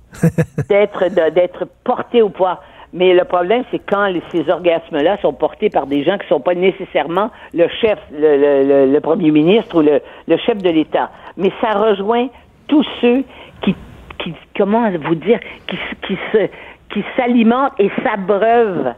[0.69, 2.61] d'être porté au pouvoir.
[2.91, 6.39] Mais le problème, c'est quand ces orgasmes-là sont portés par des gens qui ne sont
[6.39, 10.01] pas nécessairement le chef, le, le- le- le premier ministre ou le,
[10.37, 11.11] chef de l'État.
[11.37, 12.29] Mais ça rejoint
[12.67, 13.23] tous ceux
[13.61, 13.75] qui,
[14.17, 16.47] qui comment vous dire, qui, s- qui se,
[16.91, 18.93] qui s'alimentent et s'abreuvent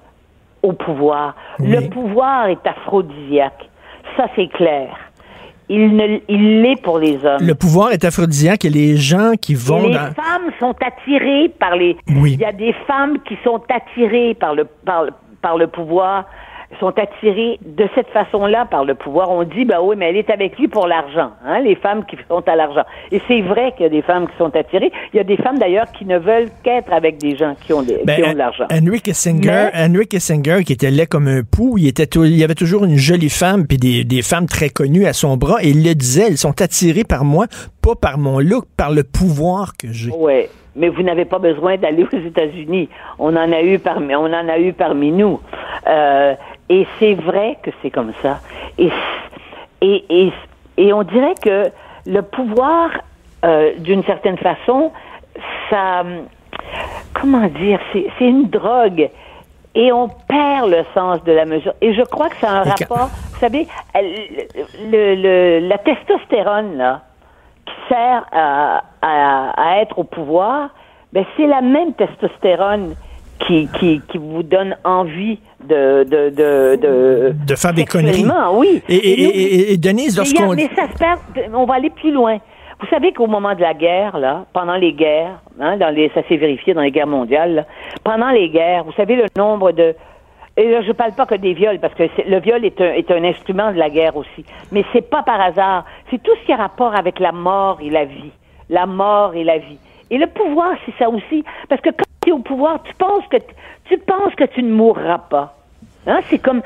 [0.63, 1.35] au pouvoir.
[1.59, 1.67] Oui.
[1.71, 3.67] Le pouvoir est aphrodisiaque.
[4.15, 4.87] Ça, c'est clair.
[5.69, 7.41] Il ne, il l'est pour les hommes.
[7.41, 10.13] Le pouvoir est aphrodisiaque et les gens qui vont les dans...
[10.13, 11.95] femmes sont attirées par les.
[12.09, 12.33] Oui.
[12.33, 16.25] Il y a des femmes qui sont attirées par le par, le- par le pouvoir,
[16.79, 19.29] sont attirées de cette façon-là par le pouvoir.
[19.31, 21.31] On dit bah oui, mais elle est avec lui pour l'argent.
[21.45, 22.83] Hein, les femmes qui sont à l'argent.
[23.11, 24.91] Et c'est vrai qu'il y a des femmes qui sont attirées.
[25.13, 27.81] Il y a des femmes d'ailleurs qui ne veulent qu'être avec des gens qui ont,
[27.83, 28.65] des, Ben, qui ont de l'argent.
[28.71, 32.37] Henry Kissinger, Mais- Henry Kissinger, qui était laid comme un pou, il, était tou- il
[32.37, 35.57] y avait toujours une jolie femme puis des, des femmes très connues à son bras
[35.61, 37.45] et il le disait, elles sont attirées par moi,
[37.81, 40.11] pas par mon look, par le pouvoir que j'ai.
[40.15, 42.89] Oui, mais vous n'avez pas besoin d'aller aux États-Unis.
[43.19, 45.39] On en a eu parmi, on en a eu parmi nous.
[45.87, 46.33] Euh,
[46.69, 48.39] et c'est vrai que c'est comme ça.
[48.77, 48.89] Et,
[49.81, 50.31] et, et,
[50.77, 51.69] et on dirait que
[52.05, 52.89] le pouvoir,
[53.45, 54.91] euh, d'une certaine façon,
[55.69, 56.03] ça,
[57.19, 59.09] comment dire, c'est une drogue.
[59.73, 61.73] Et on perd le sens de la mesure.
[61.81, 65.15] Et je crois que ça a un rapport, vous savez, le- le-
[65.61, 67.01] le- la testostérone, là,
[67.89, 70.69] sert à, à- à être au pouvoir,
[71.13, 72.95] ben c'est la même testostérone
[73.47, 78.25] qui, qui, qui vous donne envie de de de de, De faire des conneries.
[78.53, 78.81] oui.
[78.87, 80.53] Et, et, et- et- Denise, lorsqu'on...
[80.55, 81.19] mais ça se perd.
[81.53, 82.37] On va aller plus loin.
[82.79, 86.21] Vous savez qu'au moment de la guerre, là, pendant les guerres, hein, dans les, ça
[86.27, 87.65] s'est vérifié dans les guerres mondiales, là,
[88.03, 89.93] pendant les guerres, vous savez le nombre de
[90.57, 93.71] et là, je parle pas que des viols, parce que le viol est un, instrument
[93.71, 94.45] de la guerre aussi.
[94.71, 95.85] Mais c'est pas par hasard.
[96.09, 98.31] C'est tout ce qui a rapport avec la mort et la vie.
[98.69, 99.79] La mort et la vie.
[100.09, 101.45] Et le pouvoir, c'est ça aussi.
[101.69, 103.37] Parce que quand tu es au pouvoir, tu penses que,
[103.85, 105.55] tu penses que tu ne mourras pas.
[106.05, 106.61] Hein, c'est comme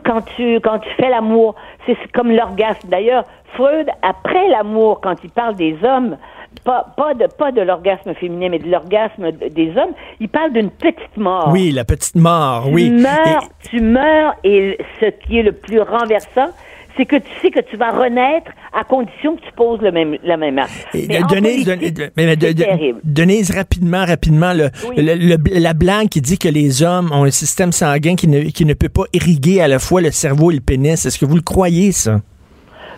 [0.00, 0.60] quand tu
[0.96, 1.56] fais l'amour,
[1.86, 2.88] c'est comme l'orgasme.
[2.88, 6.16] D'ailleurs, Freud après l'amour quand il parle des hommes,
[6.64, 10.70] pas pas de pas de l'orgasme féminin mais de l'orgasme des hommes, il parle d'une
[10.70, 11.48] petite mort.
[11.52, 12.90] Oui, la petite mort, Tu oui.
[12.90, 16.48] meurs, tu meurs et ce qui est le plus renversant,
[16.96, 20.16] c'est que tu sais que tu vas renaître à condition que tu poses le même
[20.22, 20.72] la même acte.
[23.04, 24.96] Denise, rapidement, rapidement, le, Oui.
[24.98, 28.42] le- le- la blague qui dit que les hommes ont un système sanguin qui ne,
[28.50, 31.04] qui ne peut pas irriguer à la fois le cerveau et le pénis.
[31.06, 32.20] Est-ce que vous le croyez, ça?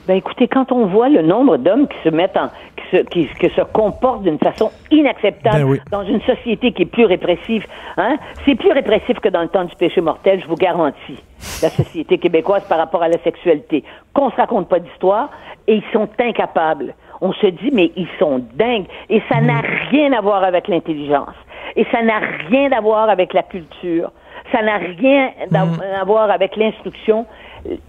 [0.09, 3.28] Ben écoutez, quand on voit le nombre d'hommes qui se mettent en, qui se, qui,
[3.38, 5.80] qui se comportent d'une façon inacceptable Ben oui.
[5.92, 7.64] dans une société qui est plus répressive,
[7.96, 11.22] hein, c'est plus répressif que dans le temps du péché mortel, je vous garantis.
[11.62, 15.30] La société québécoise par rapport à la sexualité, qu'on se raconte pas d'histoire
[15.68, 16.94] et ils sont incapables.
[17.20, 21.34] On se dit mais ils sont dingues et ça n'a rien à voir avec l'intelligence
[21.76, 22.18] et ça n'a
[22.50, 24.11] rien à voir avec la culture.
[24.50, 25.62] Ça n'a rien d'a-
[26.00, 27.24] à voir avec l'instruction.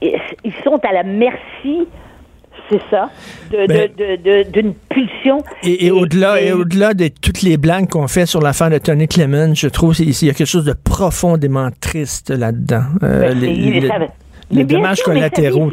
[0.02, 1.88] Ils sont à la merci
[2.70, 3.10] c'est ça,
[3.52, 5.44] de- Ben- de- de- de- d'une pulsion.
[5.64, 9.08] Et, et au-delà, et au-delà de toutes les blagues qu'on fait sur l'affaire de Tony
[9.08, 12.84] Clemens, je trouve qu'il y a quelque chose de profondément triste là-dedans.
[13.04, 14.10] Euh, Ben,
[14.52, 15.72] les dommages sûr, mais ça collatéraux.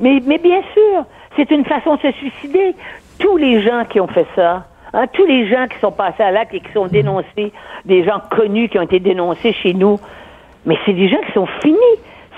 [0.00, 1.04] Mais, mais bien sûr,
[1.36, 2.74] c'est une façon de se suicider.
[3.20, 6.32] Tous les gens qui ont fait ça, hein, tous les gens qui sont passés à
[6.32, 7.52] l'acte et qui sont dénoncés,
[7.84, 9.98] des gens connus qui ont été dénoncés chez nous,
[10.64, 11.76] mais c'est des gens qui sont finis.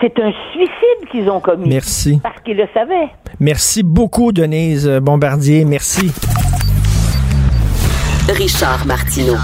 [0.01, 1.69] C'est un suicide qu'ils ont commis.
[1.69, 2.21] Merci.
[2.23, 3.09] Parce qu'ils le savaient.
[3.41, 5.65] Merci beaucoup, Denise Bombardier.
[5.65, 6.13] Merci.
[8.29, 9.37] Richard Martineau.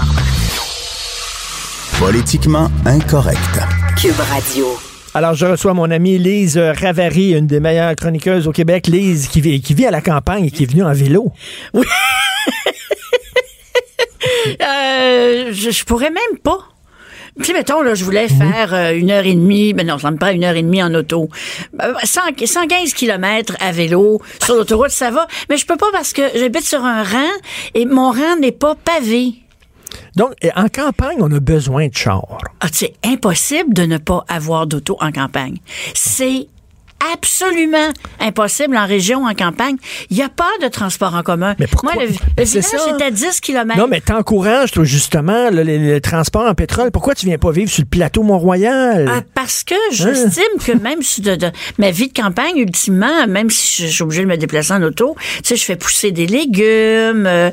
[1.99, 3.59] Politiquement incorrect.
[4.01, 4.65] Cube Radio.
[5.13, 8.87] Alors, je reçois mon amie Lise Ravary, une des meilleures chroniqueuses au Québec.
[8.87, 11.31] Lise, qui vit, qui vit à la campagne et qui est venue en vélo.
[14.61, 16.59] Euh, je, je pourrais même pas.
[17.37, 20.09] Tu sais, mettons, là, je voulais faire euh, une heure et demie, ben non, ça
[20.09, 21.29] me prend une heure et demie en auto.
[21.81, 25.27] Euh, 100 115 kilomètres à vélo sur l'autoroute, ça va.
[25.49, 27.31] Mais je peux pas parce que j'habite sur un rang
[27.73, 29.33] et mon rang n'est pas pavé.
[30.15, 32.37] Donc, en campagne, on a besoin de char.
[32.61, 35.57] Ah, c'est impossible de ne pas avoir d'auto en campagne.
[35.93, 36.47] C'est
[37.13, 37.89] absolument
[38.19, 39.75] impossible en région, en campagne.
[40.09, 41.55] Il n'y a pas de transport en commun.
[41.59, 41.93] Mais pourquoi?
[41.93, 43.77] Moi, le, le Ben, c'est village est à 10 km.
[43.79, 46.91] Non, mais t'encourages, toi, justement, le, le- le transport en pétrole.
[46.91, 49.07] Pourquoi tu viens pas vivre sur le plateau Mont-Royal?
[49.09, 53.49] Ah, parce que j'estime que même si de, de- ma vie de campagne, ultimement, même
[53.49, 56.11] si je, je suis obligée de me déplacer en auto, tu sais, je fais pousser
[56.11, 57.25] des légumes.
[57.27, 57.51] euh,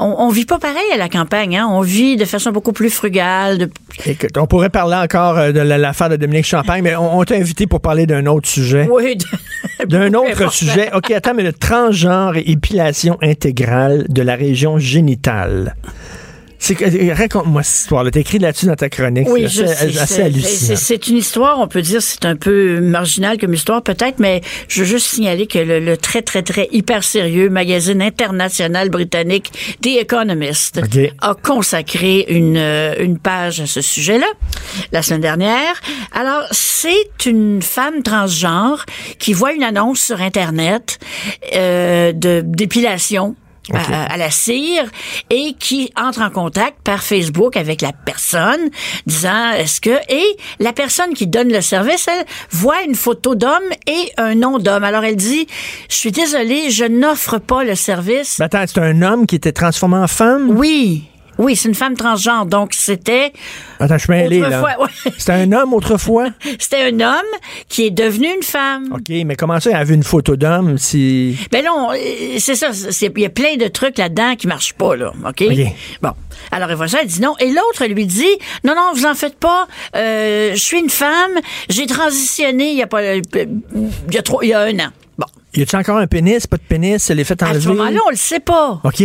[0.00, 1.68] on, vit pas pareil à la campagne, hein.
[1.70, 3.58] On vit de façon beaucoup plus frugale.
[3.58, 3.70] de-
[4.06, 7.24] Écoute, on pourrait parler encore euh, de la- l'affaire de Dominique Champagne, mais on, on
[7.24, 8.88] t'a invité pour parler d'un autre sujet.
[8.90, 9.16] oui,
[9.88, 10.50] D'un autre important.
[10.50, 10.90] sujet.
[10.94, 15.74] OK, attends, mais le transgenre et épilation intégrale de la région génitale.
[16.70, 18.04] Euh, Raconte-moi cette histoire.
[18.10, 19.26] T'as écrit là-dessus dans ta chronique.
[19.28, 19.64] Oui, C'est
[19.98, 20.76] assez, hallucinant.
[20.76, 24.80] c'est- une histoire, on peut dire, c'est un peu marginal comme histoire peut-être, mais je
[24.80, 29.52] veux juste signaler que le, le très, très, très hyper sérieux magazine international britannique
[29.82, 30.80] The Economist
[31.20, 34.26] a consacré une, euh, une page à ce sujet-là
[34.92, 35.80] la semaine dernière.
[36.12, 38.84] Alors, c'est une femme transgenre
[39.18, 40.98] qui voit une annonce sur Internet
[41.54, 43.36] euh, de d'épilation
[43.72, 44.84] à, à la cire
[45.30, 48.70] et qui entre en contact par Facebook avec la personne
[49.06, 53.62] disant est-ce que et la personne qui donne le service elle voit une photo d'homme
[53.86, 54.84] et un nom d'homme.
[54.84, 55.46] Alors elle dit
[55.88, 58.38] je suis désolée je n'offre pas le service.
[58.38, 60.50] Mais attends, c'est un homme qui était transformé en femme?
[60.50, 61.04] oui
[61.38, 63.32] oui c'est une femme transgenre donc c'était
[63.80, 64.62] Attends, je suis mêlé, là.
[64.62, 64.86] Ouais.
[65.18, 66.28] C'était un homme autrefois?
[66.58, 67.26] c'était un homme
[67.68, 71.36] qui est devenu une femme OK, mais comment ça, il avait une photo d'homme si...
[71.50, 71.96] Ben non, euh,
[72.38, 72.68] c'est ça.
[73.02, 75.12] Il y a plein de trucs là-dedans qui marchent pas, là.
[75.28, 75.44] OK?
[76.00, 76.12] Bon.
[76.52, 77.34] Alors, elle voit ça, elle dit non.
[77.40, 78.24] Et l'autre lui dit,
[78.62, 79.66] non, non, vous en faites pas.
[79.96, 81.32] Euh, je suis une femme.
[81.68, 84.78] J'ai transitionné il y a pas, euh, il y a trois, il y a un
[84.78, 84.88] an.
[85.18, 85.26] Bon.
[85.54, 86.46] Y a-tu encore un pénis?
[86.46, 87.10] Pas de pénis?
[87.10, 87.60] Elle est faite À enlever?
[87.60, 88.80] ce moment-là, on le sait pas.
[88.84, 89.02] OK.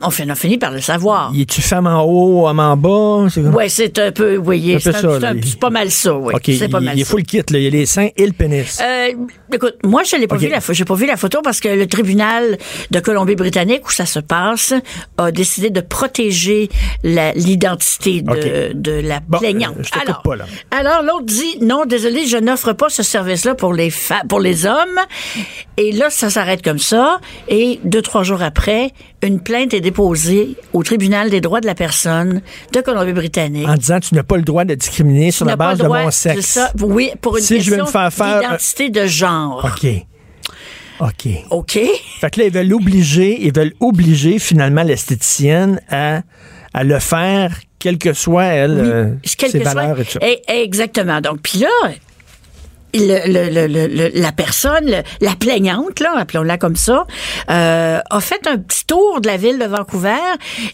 [0.00, 1.32] On, fin- on finit par le savoir.
[1.34, 3.26] Y est-tu femme en haut, homme en bas?
[3.30, 6.34] C'est comme- Ouais, c'est un peu, oui, C'est un c'est pas mal ça, oui.
[6.34, 7.10] OK, c'est pas il, mal il est ça.
[7.10, 7.58] full kit, là.
[7.58, 8.78] Il y a les seins et le pénis.
[8.80, 9.08] Euh,
[9.52, 10.74] écoute, moi, je l'ai pas vu la photo.
[10.74, 12.58] J'ai pas vu la photo parce que le tribunal
[12.90, 14.72] de Colombie-Britannique où ça se passe
[15.16, 16.68] a décidé de protéger
[17.02, 19.74] la- l'identité de, la Bon, plaignante.
[19.78, 20.44] euh, je alors, pas, là.
[20.70, 24.64] alors l'autre dit non, désolé, je n'offre pas ce service-là pour les fa- pour les
[24.66, 25.00] hommes.
[25.76, 27.20] Et là, ça s'arrête comme ça.
[27.48, 28.92] Et deux trois jours après,
[29.22, 33.68] une plainte est déposée au tribunal des droits de la personne de Colombie-Britannique.
[33.68, 36.46] En disant, tu n'as pas le droit de discriminer sur la base de mon sexe.
[36.46, 39.64] ça, oui, pour une Si question me faire faire- d'identité de genre.
[39.64, 39.88] OK.
[41.00, 41.28] OK.
[41.50, 41.78] OK.
[42.20, 46.22] Fait que là, ils veulent obliger, ils veulent obliger finalement l'esthéticienne à,
[46.74, 50.18] à le faire, quelle que soit, elle, euh, ses que soit- valeurs et tout ça.
[50.22, 51.20] Eh, Exactement.
[51.20, 51.68] Donc, puis là,
[52.94, 57.06] le- le- le- la personne, le- la plaignante, là, appelons-la comme ça,
[57.50, 60.16] euh, a fait un petit tour de la ville de Vancouver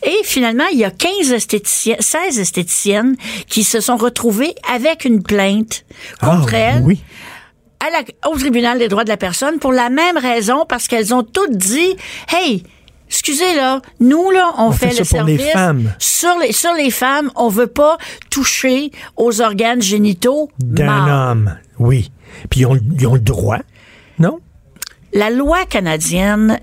[0.03, 3.17] et finalement, il y a 15 esthéticiennes, 16 esthéticiennes
[3.49, 5.85] qui se sont retrouvées avec une plainte
[6.21, 7.01] contre Ah, elles oui.
[7.81, 11.13] à la- au tribunal des droits de la personne pour la même raison, parce qu'elles
[11.13, 11.97] ont toutes dit,
[12.33, 12.63] hey,
[13.09, 15.93] excusez là, nous là, on, fait, fait le pour les service femmes.
[15.99, 17.99] sur les sur les femmes, on veut pas
[18.31, 22.11] toucher aux organes génitaux D'un homme, oui.
[22.51, 23.59] Puis ils ont, ils ont le droit,
[24.19, 24.41] non?
[25.13, 26.61] La loi canadienne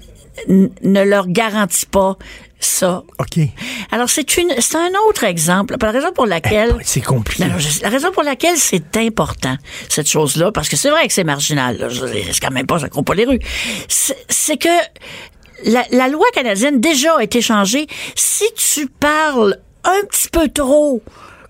[0.47, 2.17] ne leur garantit pas
[2.59, 3.03] ça.
[3.19, 3.39] OK.
[3.91, 7.45] Alors c'est une c'est un autre exemple, la raison pour laquelle Eh, C'est compliqué.
[7.81, 9.55] La raison pour laquelle c'est important,
[9.89, 13.03] cette chose-là, parce que c'est vrai que c'est marginal, c'est quand même pas, ça court
[13.03, 13.39] pas les rues,
[13.87, 14.69] c'est c'est que
[15.65, 17.87] la, la loi canadienne déjà a été changée.
[18.15, 21.01] Si tu parles un petit peu trop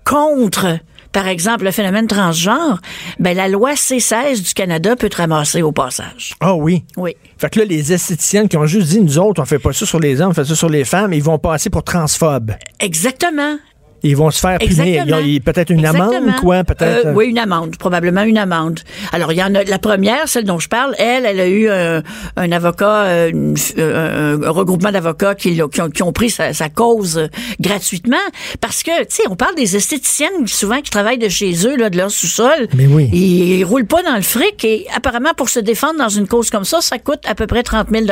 [0.04, 0.78] contre,
[1.12, 2.80] par exemple, le phénomène transgenre,
[3.18, 6.34] ben la loi C16 du Canada peut te ramasser au passage.
[6.40, 6.84] Ah oui.
[6.96, 7.16] Oui.
[7.38, 9.86] Fait que là, les esthéticiennes qui ont juste dit, nous autres, on fait pas ça
[9.86, 12.52] sur les hommes, on fait ça sur les femmes, ils vont passer pour transphobes.
[12.80, 13.58] Exactement.
[14.02, 15.04] Ils vont se faire punir.
[15.20, 17.06] Il- Peut-être une amende, quoi, peut-être.
[17.06, 18.80] Euh, oui, une amende, probablement une amende.
[19.12, 21.68] Alors, il y en a la première, celle dont je parle, elle, elle a eu
[21.68, 22.02] un,
[22.36, 26.30] un avocat, euh, une euh, un, un regroupement d'avocats qui, qui ont, qui ont pris
[26.30, 27.26] sa, sa cause euh,
[27.60, 28.16] gratuitement.
[28.60, 31.90] Parce que, tu sais, on parle des esthéticiennes souvent qui travaillent de chez eux, là,
[31.90, 32.68] de leur sous-sol.
[32.74, 33.08] Mais oui.
[33.12, 36.50] Ils, ils roulent pas dans le fric et apparemment, pour se défendre dans une cause
[36.50, 38.04] comme ça, ça coûte à peu près 30 000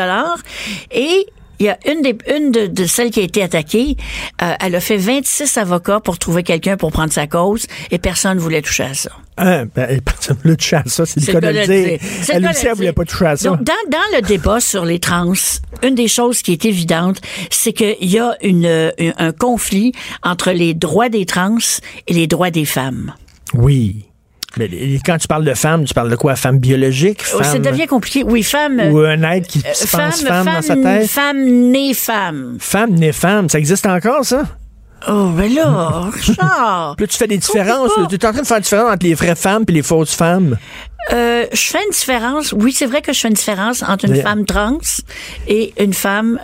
[0.92, 1.26] Et
[1.60, 3.96] il y a une des une de, de celles qui a été attaquée,
[4.42, 8.36] euh, elle a fait 26 avocats pour trouver quelqu'un pour prendre sa cause et personne
[8.36, 9.10] ne voulait toucher à ça.
[9.36, 11.98] Hein, ben, personne ne voulait toucher à ça, c'est le cas de le dire.
[12.22, 12.94] C'est Elle aussi, elle voulait dire.
[12.94, 13.48] pas toucher à ça.
[13.50, 15.32] Donc, dans, dans le débat sur les trans,
[15.82, 19.92] une des choses qui est évidente, c'est qu'il y a une, euh, un conflit
[20.22, 21.58] entre les droits des trans
[22.06, 23.14] et les droits des femmes.
[23.54, 24.06] Oui.
[24.56, 24.68] Mais
[25.04, 26.34] quand tu parles de femme, tu parles de quoi?
[26.36, 27.22] Femme biologique?
[27.34, 28.24] Oh, Ça Femme, devient compliqué.
[28.24, 28.80] Oui, femme.
[28.90, 31.08] ou un être qui euh, se pense femme, dans sa tête?
[31.08, 32.56] Femme née femme.
[32.58, 34.42] Femme née femme, ça existe encore, ça?
[35.08, 36.94] Oh, ben là, Richard.
[36.96, 37.90] Puis là, tu fais des différences.
[38.08, 40.14] Tu es en train de faire la différence entre les vraies femmes et les fausses
[40.14, 40.58] femmes.
[41.12, 42.52] Euh, je fais une différence.
[42.52, 44.78] Oui, c'est vrai que je fais une différence entre une Mais- femme trans
[45.48, 46.38] et une femme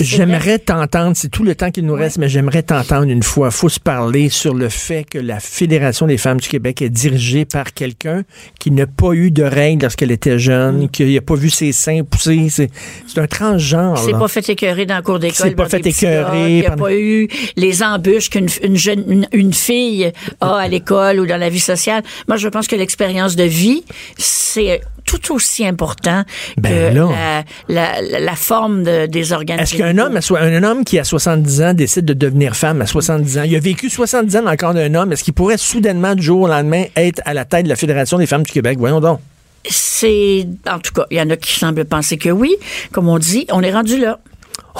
[0.00, 3.50] J'aimerais t'entendre, c'est tout le temps qu'il nous reste, mais j'aimerais t'entendre une fois.
[3.50, 7.44] faut se parler sur le fait que la Fédération des femmes du Québec est dirigée
[7.44, 8.22] par quelqu'un
[8.58, 10.88] qui n'a pas eu de règles lorsqu'elle était jeune, Mm.
[10.88, 12.48] qui n'a pas vu ses seins pousser.
[12.50, 12.70] C'est
[13.18, 13.98] un transgenre.
[13.98, 15.36] C'est pas fait écœurer dans le cours d'école.
[15.48, 19.28] C'est pas fait écœurer Il n'y a pas eu les embûches qu'une une jeune, une,
[19.32, 22.02] une fille a à l'école ou dans la vie sociale.
[22.28, 23.84] Moi, je pense que l'expérience de vie,
[24.18, 26.24] c'est tout aussi important
[26.58, 27.44] Ben que là.
[27.68, 29.60] la, la, la forme de- des organes.
[29.60, 33.38] Est-ce qu'un homme, un homme qui a 70 ans décide de devenir femme à 70
[33.38, 36.14] ans, il a vécu 70 ans dans le corps d'un homme, est-ce qu'il pourrait soudainement,
[36.14, 38.76] du jour au lendemain, être à la tête de la Fédération des femmes du Québec?
[38.78, 39.20] Voyons donc.
[39.68, 42.54] C'est, en tout cas, il y en a qui semblent penser que oui.
[42.92, 44.18] Comme on dit, on est rendu là.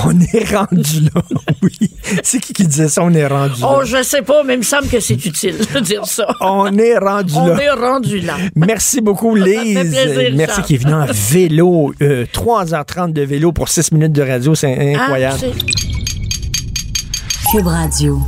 [0.05, 1.23] On est rendu là.
[1.63, 1.91] oui.
[2.23, 3.03] C'est qui qui disait ça?
[3.03, 3.85] On est rendu Oh, là?
[3.85, 6.27] je sais pas, mais il me semble que c'est utile de dire ça.
[6.41, 7.63] On est rendu On là.
[7.63, 8.35] est rendu là.
[8.55, 9.79] Merci beaucoup, Lise.
[9.79, 11.95] fait plaisir, Merci qui est venu en vélo.
[12.03, 14.55] Euh, 3h30 de vélo pour 6 minutes de radio.
[14.55, 15.39] C'est incroyable.
[15.43, 18.21] Ah, Cube Radio.